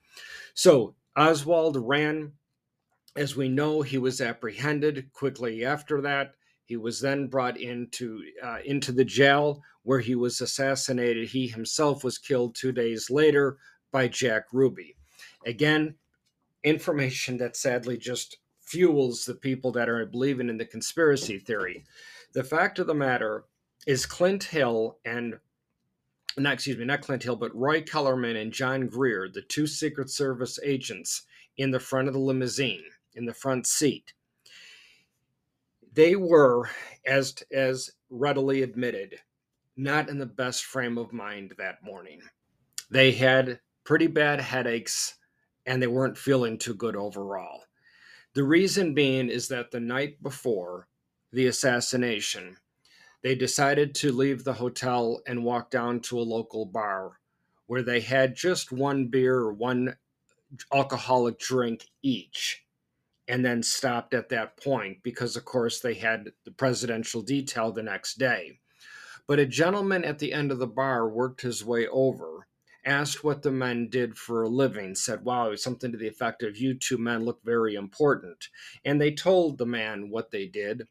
So 0.55 0.95
oswald 1.17 1.77
ran. 1.77 2.33
As 3.17 3.37
we 3.37 3.49
know 3.49 3.83
he 3.83 3.99
was 3.99 4.21
apprehended 4.21 5.13
quickly 5.13 5.65
after 5.65 6.01
that. 6.01 6.35
He 6.65 6.77
was 6.77 7.01
then 7.01 7.29
brought 7.29 7.61
into 7.61 8.23
uh, 8.43 8.59
into 8.65 8.91
the 8.91 9.05
jail 9.05 9.63
where 9.83 10.01
he 10.01 10.15
was 10.15 10.41
assassinated. 10.41 11.29
He 11.29 11.47
himself 11.47 12.03
was 12.03 12.19
killed 12.19 12.55
two 12.55 12.73
days 12.73 13.11
later 13.11 13.59
by 13.93 14.09
jack 14.09 14.47
ruby. 14.53 14.97
Again 15.47 15.95
information 16.65 17.37
that 17.37 17.57
sadly 17.57 17.97
just 17.97 18.39
fuels 18.63 19.25
the 19.25 19.35
people 19.35 19.71
that 19.73 19.89
are 19.89 20.05
believing 20.07 20.49
in 20.49 20.57
the 20.57 20.65
conspiracy 20.65 21.39
theory. 21.39 21.85
The 22.33 22.43
fact 22.43 22.79
of 22.79 22.87
the 22.87 22.95
matter 22.95 23.45
is 23.87 24.07
Clint 24.07 24.45
Hill 24.45 24.99
and 25.05 25.35
not 26.37 26.55
excuse 26.55 26.77
me, 26.77 26.85
not 26.85 27.03
Clint 27.03 27.23
Hill, 27.23 27.37
but 27.37 27.55
Roy 27.55 27.83
Kellerman 27.83 28.37
and 28.37 28.53
John 28.53 28.87
Greer, 28.87 29.29
the 29.29 29.43
two 29.43 29.67
Secret 29.67 30.11
Service 30.11 30.59
agents 30.63 31.23
in 31.57 31.71
the 31.71 31.81
front 31.81 32.09
of 32.09 32.15
the 32.15 32.21
limousine, 32.21 32.85
in 33.15 33.25
the 33.25 33.35
front 33.35 33.67
seat. 33.67 34.13
They 35.93 36.17
were, 36.17 36.69
as 37.07 37.35
as 37.53 37.91
readily 38.11 38.63
admitted, 38.63 39.21
not 39.77 40.09
in 40.09 40.19
the 40.19 40.27
best 40.27 40.65
frame 40.65 40.99
of 40.99 41.13
mind 41.13 41.55
that 41.59 41.83
morning. 41.83 42.21
They 42.91 43.13
had 43.13 43.61
pretty 43.85 44.07
bad 44.09 44.41
headaches 44.41 45.15
and 45.67 45.81
they 45.81 45.87
weren't 45.87 46.19
feeling 46.19 46.59
too 46.59 46.75
good 46.75 46.97
overall. 46.97 47.63
The 48.35 48.45
reason 48.45 48.95
being 48.95 49.29
is 49.29 49.49
that 49.49 49.71
the 49.71 49.81
night 49.81 50.23
before 50.23 50.89
the 51.33 51.47
assassination, 51.47 52.57
they 53.25 53.35
decided 53.35 53.95
to 53.95 54.13
leave 54.13 54.45
the 54.45 54.53
hotel 54.53 55.23
and 55.27 55.43
walk 55.43 55.71
down 55.71 55.99
to 55.99 56.19
a 56.19 56.21
local 56.21 56.67
bar 56.67 57.13
where 57.67 57.83
they 57.83 57.99
had 57.99 58.37
just 58.37 58.71
one 58.71 59.07
beer 59.07 59.37
or 59.37 59.55
one 59.55 59.97
alcoholic 60.75 61.39
drink 61.39 61.87
each 62.03 62.67
and 63.27 63.43
then 63.43 63.63
stopped 63.63 64.13
at 64.13 64.29
that 64.29 64.59
point 64.59 64.99
because, 65.03 65.37
of 65.37 65.45
course, 65.47 65.81
they 65.81 65.95
had 65.95 66.31
the 66.45 66.51
presidential 66.51 67.23
detail 67.23 67.73
the 67.73 67.83
next 67.83 68.19
day. 68.19 68.59
But 69.27 69.39
a 69.39 69.47
gentleman 69.47 70.05
at 70.05 70.19
the 70.19 70.35
end 70.35 70.53
of 70.53 70.59
the 70.59 70.67
bar 70.67 71.09
worked 71.09 71.41
his 71.41 71.65
way 71.65 71.89
over, 71.89 72.47
asked 72.85 73.25
what 73.25 73.41
the 73.41 73.51
men 73.51 73.89
did 73.89 74.19
for 74.19 74.43
a 74.43 74.49
living, 74.51 74.95
said, 74.95 75.25
Wow, 75.25 75.55
something 75.55 75.91
to 75.93 75.97
the 75.97 76.09
effect 76.09 76.43
of, 76.43 76.59
You 76.59 76.75
two 76.75 76.99
men 76.99 77.25
look 77.25 77.43
very 77.43 77.75
important. 77.75 78.51
And 78.85 79.01
they 79.01 79.13
told 79.13 79.57
the 79.57 79.65
man 79.65 80.11
what 80.11 80.31
they 80.31 80.45
did 80.45 80.87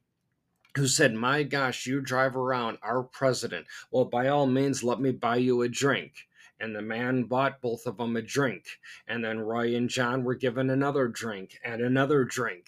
who 0.76 0.88
said, 0.88 1.14
My 1.14 1.44
gosh, 1.44 1.86
you 1.86 2.02
drive 2.02 2.36
around 2.36 2.78
our 2.82 3.04
president. 3.04 3.68
Well, 3.92 4.06
by 4.06 4.28
all 4.28 4.48
means, 4.48 4.84
let 4.84 5.00
me 5.00 5.12
buy 5.12 5.38
you 5.38 5.62
a 5.62 5.70
drink. 5.70 6.28
And 6.60 6.76
the 6.76 6.82
man 6.82 7.24
bought 7.24 7.62
both 7.62 7.86
of 7.86 7.98
them 7.98 8.16
a 8.16 8.22
drink. 8.22 8.66
And 9.08 9.24
then 9.24 9.40
Roy 9.40 9.76
and 9.76 9.90
John 9.90 10.24
were 10.24 10.36
given 10.36 10.70
another 10.70 11.08
drink 11.08 11.60
and 11.64 11.82
another 11.82 12.24
drink. 12.24 12.66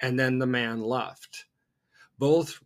And 0.00 0.18
then 0.18 0.38
the 0.38 0.46
man 0.46 0.82
left. 0.82 1.46
Both 2.18 2.60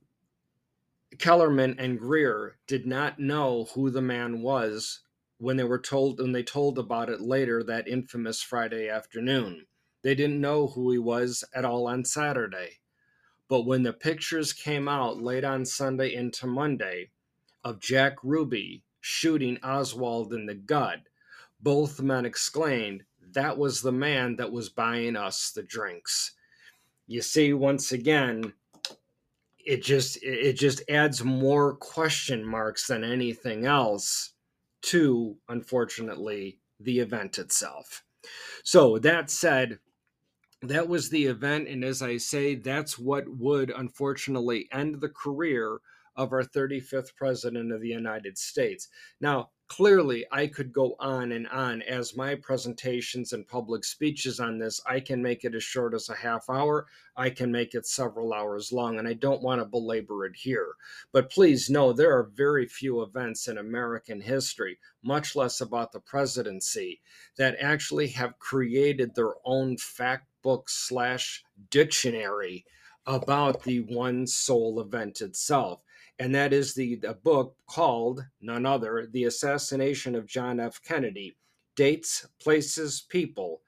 Kellerman 1.18 1.76
and 1.78 1.98
Greer 1.98 2.56
did 2.66 2.86
not 2.86 3.18
know 3.18 3.68
who 3.74 3.90
the 3.90 4.02
man 4.02 4.42
was 4.42 5.00
when 5.38 5.56
they 5.56 5.64
were 5.64 5.78
told 5.78 6.20
when 6.20 6.32
they 6.32 6.42
told 6.42 6.78
about 6.78 7.08
it 7.08 7.20
later 7.20 7.62
that 7.64 7.88
infamous 7.88 8.42
Friday 8.42 8.88
afternoon. 8.88 9.66
They 10.02 10.14
didn't 10.14 10.40
know 10.40 10.68
who 10.68 10.90
he 10.90 10.98
was 10.98 11.44
at 11.54 11.64
all 11.64 11.86
on 11.86 12.04
Saturday. 12.04 12.79
But 13.50 13.66
when 13.66 13.82
the 13.82 13.92
pictures 13.92 14.52
came 14.52 14.86
out 14.86 15.20
late 15.20 15.42
on 15.42 15.66
Sunday 15.66 16.14
into 16.14 16.46
Monday 16.46 17.10
of 17.64 17.80
Jack 17.80 18.14
Ruby 18.22 18.84
shooting 19.00 19.58
Oswald 19.64 20.32
in 20.32 20.46
the 20.46 20.54
gut, 20.54 21.00
both 21.60 22.00
men 22.00 22.24
exclaimed, 22.24 23.02
That 23.32 23.58
was 23.58 23.82
the 23.82 23.90
man 23.90 24.36
that 24.36 24.52
was 24.52 24.68
buying 24.68 25.16
us 25.16 25.50
the 25.50 25.64
drinks. 25.64 26.32
You 27.08 27.22
see, 27.22 27.52
once 27.52 27.90
again, 27.90 28.52
it 29.58 29.82
just 29.82 30.22
it 30.22 30.52
just 30.52 30.88
adds 30.88 31.24
more 31.24 31.74
question 31.74 32.46
marks 32.46 32.86
than 32.86 33.02
anything 33.02 33.66
else 33.66 34.32
to 34.82 35.36
unfortunately 35.48 36.60
the 36.78 37.00
event 37.00 37.40
itself. 37.40 38.04
So 38.62 38.98
that 39.00 39.28
said, 39.28 39.80
that 40.62 40.88
was 40.88 41.08
the 41.08 41.26
event. 41.26 41.68
And 41.68 41.84
as 41.84 42.02
I 42.02 42.16
say, 42.16 42.54
that's 42.54 42.98
what 42.98 43.24
would 43.28 43.70
unfortunately 43.70 44.68
end 44.72 45.00
the 45.00 45.08
career 45.08 45.78
of 46.16 46.32
our 46.32 46.42
35th 46.42 47.14
president 47.16 47.72
of 47.72 47.80
the 47.80 47.88
United 47.88 48.36
States. 48.36 48.88
Now, 49.20 49.50
clearly, 49.70 50.26
I 50.32 50.48
could 50.48 50.72
go 50.72 50.96
on 50.98 51.30
and 51.30 51.46
on 51.46 51.80
as 51.82 52.16
my 52.16 52.34
presentations 52.34 53.32
and 53.32 53.46
public 53.46 53.84
speeches 53.84 54.40
on 54.40 54.58
this. 54.58 54.80
I 54.84 54.98
can 54.98 55.22
make 55.22 55.44
it 55.44 55.54
as 55.54 55.62
short 55.62 55.94
as 55.94 56.08
a 56.08 56.14
half 56.14 56.50
hour, 56.50 56.88
I 57.16 57.30
can 57.30 57.52
make 57.52 57.74
it 57.74 57.86
several 57.86 58.34
hours 58.34 58.72
long, 58.72 58.98
and 58.98 59.06
I 59.06 59.12
don't 59.12 59.42
want 59.42 59.60
to 59.60 59.64
belabor 59.64 60.26
it 60.26 60.34
here. 60.34 60.72
But 61.12 61.30
please 61.30 61.70
know 61.70 61.92
there 61.92 62.18
are 62.18 62.32
very 62.34 62.66
few 62.66 63.00
events 63.00 63.46
in 63.46 63.58
American 63.58 64.20
history, 64.20 64.78
much 65.04 65.36
less 65.36 65.60
about 65.60 65.92
the 65.92 66.00
presidency, 66.00 67.00
that 67.38 67.56
actually 67.60 68.08
have 68.08 68.40
created 68.40 69.14
their 69.14 69.34
own 69.44 69.76
fact 69.76 70.26
book 70.42 70.68
slash 70.68 71.44
dictionary 71.70 72.64
about 73.10 73.64
the 73.64 73.80
one 73.80 74.26
soul 74.26 74.80
event 74.80 75.20
itself. 75.20 75.82
And 76.18 76.34
that 76.34 76.52
is 76.52 76.74
the, 76.74 76.96
the 76.96 77.14
book 77.14 77.56
called, 77.66 78.24
none 78.40 78.64
other, 78.64 79.08
The 79.10 79.24
Assassination 79.24 80.14
of 80.14 80.26
John 80.26 80.60
F. 80.60 80.80
Kennedy 80.82 81.36
Dates, 81.74 82.26
Places, 82.40 83.00
People 83.08 83.62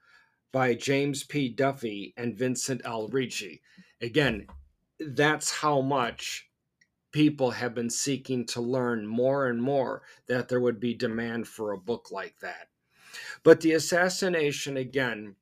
by 0.51 0.75
James 0.75 1.23
P. 1.23 1.49
Duffy 1.49 2.13
and 2.15 2.37
Vincent 2.37 2.81
L. 2.85 3.07
Ricci. 3.09 3.61
Again, 4.01 4.47
that's 4.99 5.51
how 5.51 5.81
much 5.81 6.47
people 7.11 7.51
have 7.51 7.75
been 7.75 7.89
seeking 7.89 8.45
to 8.45 8.61
learn 8.61 9.05
more 9.07 9.47
and 9.47 9.61
more 9.61 10.03
that 10.27 10.47
there 10.47 10.61
would 10.61 10.79
be 10.79 10.93
demand 10.93 11.47
for 11.47 11.71
a 11.71 11.77
book 11.77 12.11
like 12.11 12.39
that. 12.39 12.69
But 13.43 13.61
the 13.61 13.73
assassination, 13.73 14.77
again, 14.77 15.35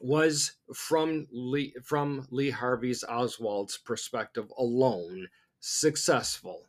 was 0.00 0.52
from 0.74 1.26
Lee, 1.30 1.74
from 1.84 2.26
Lee 2.30 2.50
Harvey's 2.50 3.04
Oswald's 3.04 3.76
perspective 3.78 4.50
alone 4.58 5.28
successful. 5.60 6.66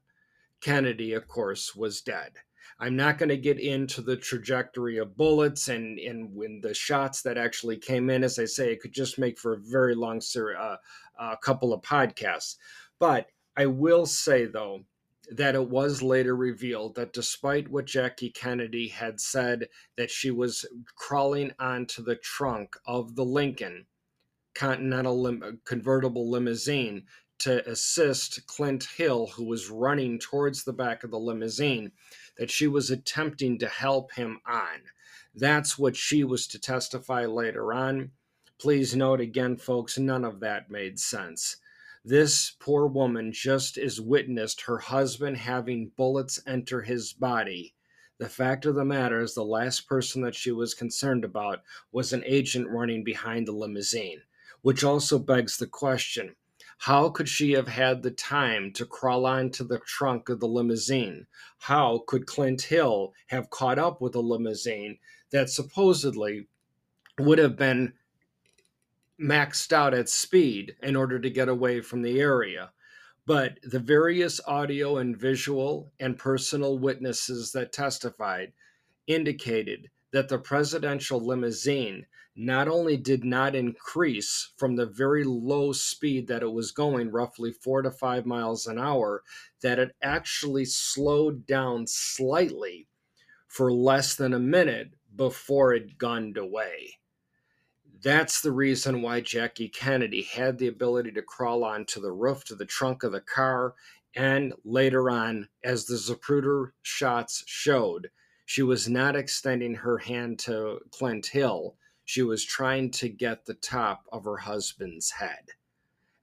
Kennedy, 0.60 1.13
of 1.13 1.28
course, 1.28 1.76
was 1.76 2.02
dead. 2.02 2.34
I'm 2.80 2.96
not 2.96 3.17
going 3.17 3.30
to 3.30 3.38
get 3.38 3.60
into 3.60 4.02
the 4.02 4.17
trajectory 4.17 4.98
of 4.98 5.17
bullets 5.17 5.70
and, 5.70 5.98
and 6.00 6.34
when 6.36 6.62
the 6.62 6.74
shots 6.74 7.22
that 7.24 7.38
actually 7.38 7.78
came 7.78 8.10
in. 8.10 8.24
As 8.24 8.38
I 8.38 8.46
say, 8.46 8.72
it 8.72 8.82
could 8.82 8.94
just 8.94 9.20
make 9.20 9.39
for 9.39 9.54
a 9.54 9.60
very 9.60 9.96
long 9.96 10.20
ser- 10.20 10.58
uh, 10.58 10.78
uh, 11.20 11.36
couple 11.38 11.74
of 11.74 11.82
podcasts. 11.82 12.58
But 13.00 13.28
I 13.56 13.65
will 13.67 14.06
say, 14.06 14.46
though, 14.46 14.82
that 15.32 15.56
it 15.56 15.70
was 15.70 16.02
later 16.02 16.36
revealed 16.36 16.96
that 16.96 17.13
despite 17.13 17.70
what 17.70 17.86
Jackie 17.86 18.30
Kennedy 18.30 18.89
had 18.89 19.22
said, 19.22 19.70
that 19.96 20.12
she 20.12 20.30
was 20.30 20.65
crawling 20.96 21.54
onto 21.58 22.04
the 22.04 22.17
trunk 22.17 22.76
of 22.86 23.15
the 23.15 23.24
Lincoln 23.24 23.86
Continental 24.54 25.22
lim- 25.22 25.62
convertible 25.65 26.30
limousine 26.30 27.06
to 27.39 27.67
assist 27.67 28.46
Clint 28.46 28.84
Hill, 28.84 29.28
who 29.28 29.46
was 29.46 29.70
running 29.70 30.20
towards 30.20 30.63
the 30.63 30.74
back 30.74 31.04
of 31.04 31.12
the 31.12 31.20
limousine, 31.20 31.94
that 32.38 32.52
she 32.52 32.67
was 32.67 32.91
attempting 32.91 33.58
to 33.60 33.67
help 33.67 34.13
him 34.13 34.41
on. 34.46 34.82
That's 35.34 35.80
what 35.80 35.96
she 35.96 36.26
was 36.26 36.46
to 36.48 36.60
testify 36.60 37.26
later 37.26 37.74
on. 37.74 38.12
Please 38.60 38.96
note 38.96 39.22
again, 39.22 39.56
folks, 39.56 39.98
none 39.98 40.26
of 40.26 40.41
that 40.41 40.70
made 40.70 41.00
sense. 41.00 41.56
This 42.04 42.56
poor 42.60 42.88
woman 42.88 43.32
just 43.32 43.78
is 43.78 44.02
witnessed 44.02 44.62
her 44.62 44.80
husband 44.80 45.38
having 45.38 45.92
bullets 45.96 46.42
enter 46.48 46.82
his 46.82 47.14
body. 47.14 47.76
The 48.18 48.30
fact 48.30 48.66
of 48.66 48.76
the 48.76 48.86
matter 48.86 49.22
is, 49.22 49.36
the 49.36 49.46
last 49.46 49.88
person 49.88 50.22
that 50.24 50.36
she 50.36 50.52
was 50.52 50.74
concerned 50.74 51.24
about 51.24 51.62
was 51.92 52.12
an 52.12 52.24
agent 52.26 52.70
running 52.70 53.04
behind 53.04 53.48
the 53.48 53.52
limousine, 53.52 54.24
which 54.62 54.84
also 54.84 55.20
begs 55.20 55.58
the 55.58 55.68
question 55.68 56.36
how 56.86 57.10
could 57.10 57.30
she 57.30 57.52
have 57.52 57.68
had 57.68 58.02
the 58.02 58.10
time 58.10 58.74
to 58.74 58.88
crawl 58.88 59.28
onto 59.28 59.64
the 59.64 59.78
trunk 59.78 60.30
of 60.30 60.40
the 60.40 60.48
limousine? 60.48 61.28
How 61.60 62.04
could 62.08 62.26
Clint 62.26 62.64
Hill 62.64 63.14
have 63.28 63.52
caught 63.52 63.78
up 63.78 64.02
with 64.02 64.16
a 64.16 64.20
limousine 64.20 64.98
that 65.30 65.52
supposedly 65.52 66.48
would 67.20 67.38
have 67.38 67.56
been 67.56 67.94
maxed 69.22 69.72
out 69.72 69.94
at 69.94 70.10
speed 70.10 70.76
in 70.82 70.96
order 70.96 71.20
to 71.20 71.30
get 71.30 71.48
away 71.48 71.82
from 71.82 72.02
the 72.02 72.20
area. 72.20 72.72
But 73.26 73.60
the 73.64 73.80
various 73.80 74.42
audio 74.48 74.98
and 74.98 75.16
visual 75.18 75.92
and 76.00 76.18
personal 76.18 76.80
witnesses 76.80 77.52
that 77.52 77.72
testified 77.72 78.54
indicated 79.08 79.90
that 80.12 80.28
the 80.28 80.40
presidential 80.40 81.26
limousine 81.26 82.06
not 82.36 82.68
only 82.68 82.98
did 82.98 83.24
not 83.24 83.56
increase 83.56 84.54
from 84.58 84.76
the 84.76 84.86
very 84.86 85.24
low 85.24 85.72
speed 85.72 86.28
that 86.28 86.42
it 86.42 86.52
was 86.52 86.72
going, 86.72 87.12
roughly 87.12 87.52
four 87.52 87.82
to 87.82 87.92
five 87.92 88.26
miles 88.26 88.68
an 88.68 88.80
hour, 88.80 89.22
that 89.62 89.80
it 89.80 89.96
actually 90.02 90.66
slowed 90.66 91.46
down 91.46 91.86
slightly 91.86 92.88
for 93.48 93.72
less 93.72 94.16
than 94.16 94.34
a 94.34 94.40
minute 94.40 94.94
before 95.16 95.74
it 95.74 95.98
gunned 95.98 96.38
away. 96.38 96.98
That's 98.04 98.42
the 98.42 98.52
reason 98.52 99.04
why 99.04 99.22
Jackie 99.22 99.70
Kennedy 99.70 100.24
had 100.24 100.58
the 100.58 100.68
ability 100.68 101.12
to 101.12 101.22
crawl 101.22 101.64
onto 101.64 102.02
the 102.02 102.12
roof 102.12 102.44
to 102.46 102.56
the 102.56 102.66
trunk 102.66 103.04
of 103.04 103.12
the 103.12 103.22
car. 103.22 103.76
And 104.16 104.54
later 104.66 105.10
on, 105.10 105.50
as 105.64 105.86
the 105.86 105.96
Zapruder 105.96 106.72
shots 106.82 107.44
showed, 107.46 108.10
she 108.46 108.64
was 108.64 108.90
not 108.90 109.16
extending 109.16 109.76
her 109.76 110.00
hand 110.00 110.40
to 110.40 110.80
Clint 110.90 111.28
Hill. 111.28 111.76
She 112.04 112.24
was 112.24 112.44
trying 112.44 112.90
to 112.92 113.08
get 113.08 113.46
the 113.46 113.54
top 113.54 114.06
of 114.12 114.26
her 114.26 114.38
husband's 114.38 115.12
head. 115.12 115.52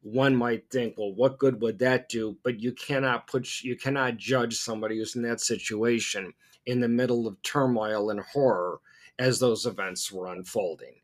One 0.02 0.34
might 0.34 0.70
think, 0.70 0.98
well, 0.98 1.14
what 1.14 1.38
good 1.38 1.60
would 1.60 1.78
that 1.78 2.08
do? 2.08 2.38
But 2.42 2.60
you 2.60 2.72
cannot 2.72 3.28
put, 3.28 3.62
you 3.62 3.76
cannot 3.76 4.16
judge 4.16 4.56
somebody 4.56 4.98
who's 4.98 5.14
in 5.14 5.22
that 5.22 5.40
situation 5.40 6.32
in 6.66 6.80
the 6.80 6.88
middle 6.88 7.26
of 7.28 7.40
turmoil 7.42 8.10
and 8.10 8.20
horror 8.20 8.80
as 9.18 9.38
those 9.38 9.64
events 9.64 10.10
were 10.10 10.26
unfolding. 10.26 10.96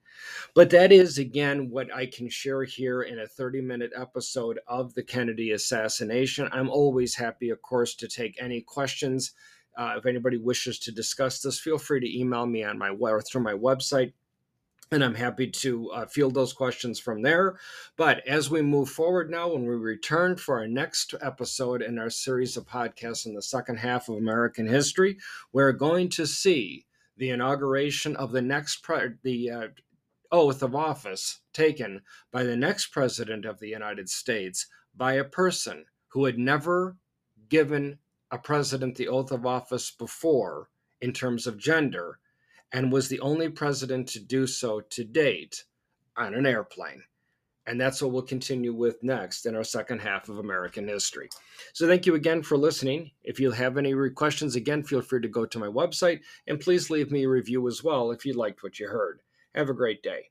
But 0.55 0.71
that 0.71 0.93
is, 0.93 1.19
again, 1.19 1.69
what 1.69 1.93
I 1.93 2.07
can 2.07 2.29
share 2.29 2.63
here 2.63 3.03
in 3.03 3.19
a 3.19 3.27
30 3.27 3.61
minute 3.61 3.91
episode 3.97 4.61
of 4.69 4.95
the 4.95 5.03
Kennedy 5.03 5.51
assassination. 5.51 6.49
I'm 6.53 6.71
always 6.71 7.17
happy, 7.17 7.51
of 7.51 7.61
course, 7.61 7.97
to 7.97 8.09
take 8.09 8.41
any 8.41 8.61
questions. 8.61 9.33
Uh, 9.77 9.95
if 9.99 10.07
anybody 10.07 10.39
wishes 10.39 10.79
to 10.79 10.93
discuss 10.93 11.43
this, 11.43 11.59
feel 11.59 11.79
free 11.79 11.99
to 11.99 12.19
email 12.19 12.47
me 12.47 12.63
on 12.63 12.79
my 12.79 12.91
or 12.91 13.21
through 13.21 13.43
my 13.43 13.55
website. 13.55 14.13
and 14.93 15.03
I'm 15.03 15.17
happy 15.17 15.49
to 15.51 15.91
uh, 15.91 16.07
field 16.07 16.35
those 16.35 16.53
questions 16.53 17.01
from 17.01 17.23
there. 17.23 17.59
But 17.97 18.25
as 18.29 18.49
we 18.49 18.63
move 18.63 18.89
forward 18.89 19.31
now, 19.31 19.49
when 19.53 19.67
we 19.67 19.75
return 19.75 20.37
for 20.37 20.61
our 20.61 20.69
next 20.69 21.15
episode 21.21 21.83
in 21.83 21.99
our 21.99 22.11
series 22.11 22.57
of 22.57 22.67
podcasts 22.67 23.27
in 23.27 23.35
the 23.35 23.43
second 23.43 23.79
half 23.79 24.09
of 24.09 24.19
American 24.19 24.69
history, 24.69 25.19
we're 25.53 25.73
going 25.73 26.11
to 26.11 26.27
see 26.29 26.87
the 27.17 27.31
inauguration 27.31 28.15
of 28.15 28.31
the 28.31 28.43
next 28.43 28.83
pre- 28.83 29.15
the 29.23 29.51
uh, 29.51 29.67
oath 30.35 30.65
of 30.65 30.75
office 30.75 31.39
taken 31.53 32.03
by 32.33 32.43
the 32.43 32.57
next 32.57 32.89
president 32.89 33.45
of 33.45 33.61
the 33.61 33.69
United 33.69 34.09
States 34.09 34.67
by 34.97 35.13
a 35.13 35.23
person 35.23 35.85
who 36.09 36.25
had 36.25 36.37
never 36.37 36.97
given 37.49 37.97
a 38.33 38.39
president 38.39 38.97
the 38.97 39.07
oath 39.07 39.31
of 39.31 39.47
office 39.47 39.93
before 39.93 40.69
in 41.01 41.13
terms 41.13 41.47
of 41.47 41.57
gender 41.57 42.19
and 42.73 42.91
was 42.91 43.09
the 43.09 43.21
only 43.21 43.49
president 43.49 44.09
to 44.09 44.19
do 44.19 44.45
so 44.45 44.81
to 44.81 45.05
date 45.05 45.63
on 46.17 46.35
an 46.35 46.47
airplane. 46.47 47.05
And 47.69 47.81
that's 47.81 48.03
what 48.03 48.11
we'll 48.11 48.23
continue 48.23 48.75
with 48.75 49.05
next 49.05 49.47
in 49.47 49.55
our 49.55 49.63
second 49.63 50.01
half 50.01 50.29
of 50.29 50.39
American 50.39 50.89
history. 50.89 51.29
So, 51.73 51.87
thank 51.87 52.07
you 52.07 52.17
again 52.17 52.43
for 52.43 52.59
listening. 52.59 53.13
If 53.23 53.39
you 53.39 53.53
have 53.53 53.79
any 53.79 53.95
questions, 54.11 54.57
again, 54.57 54.83
feel 54.83 55.01
free 55.01 55.21
to 55.21 55.29
go 55.29 55.47
to 55.47 55.59
my 55.61 55.69
website 55.69 56.23
and 56.49 56.61
please 56.61 56.91
leave 56.91 57.13
me 57.13 57.23
a 57.23 57.29
review 57.29 57.69
as 57.69 57.85
well 57.85 58.11
if 58.11 58.27
you 58.27 58.35
liked 58.35 58.65
what 58.65 58.81
you 58.81 58.89
heard. 58.89 59.21
Have 59.55 59.71
a 59.71 59.75
great 59.75 60.03
day. 60.03 60.31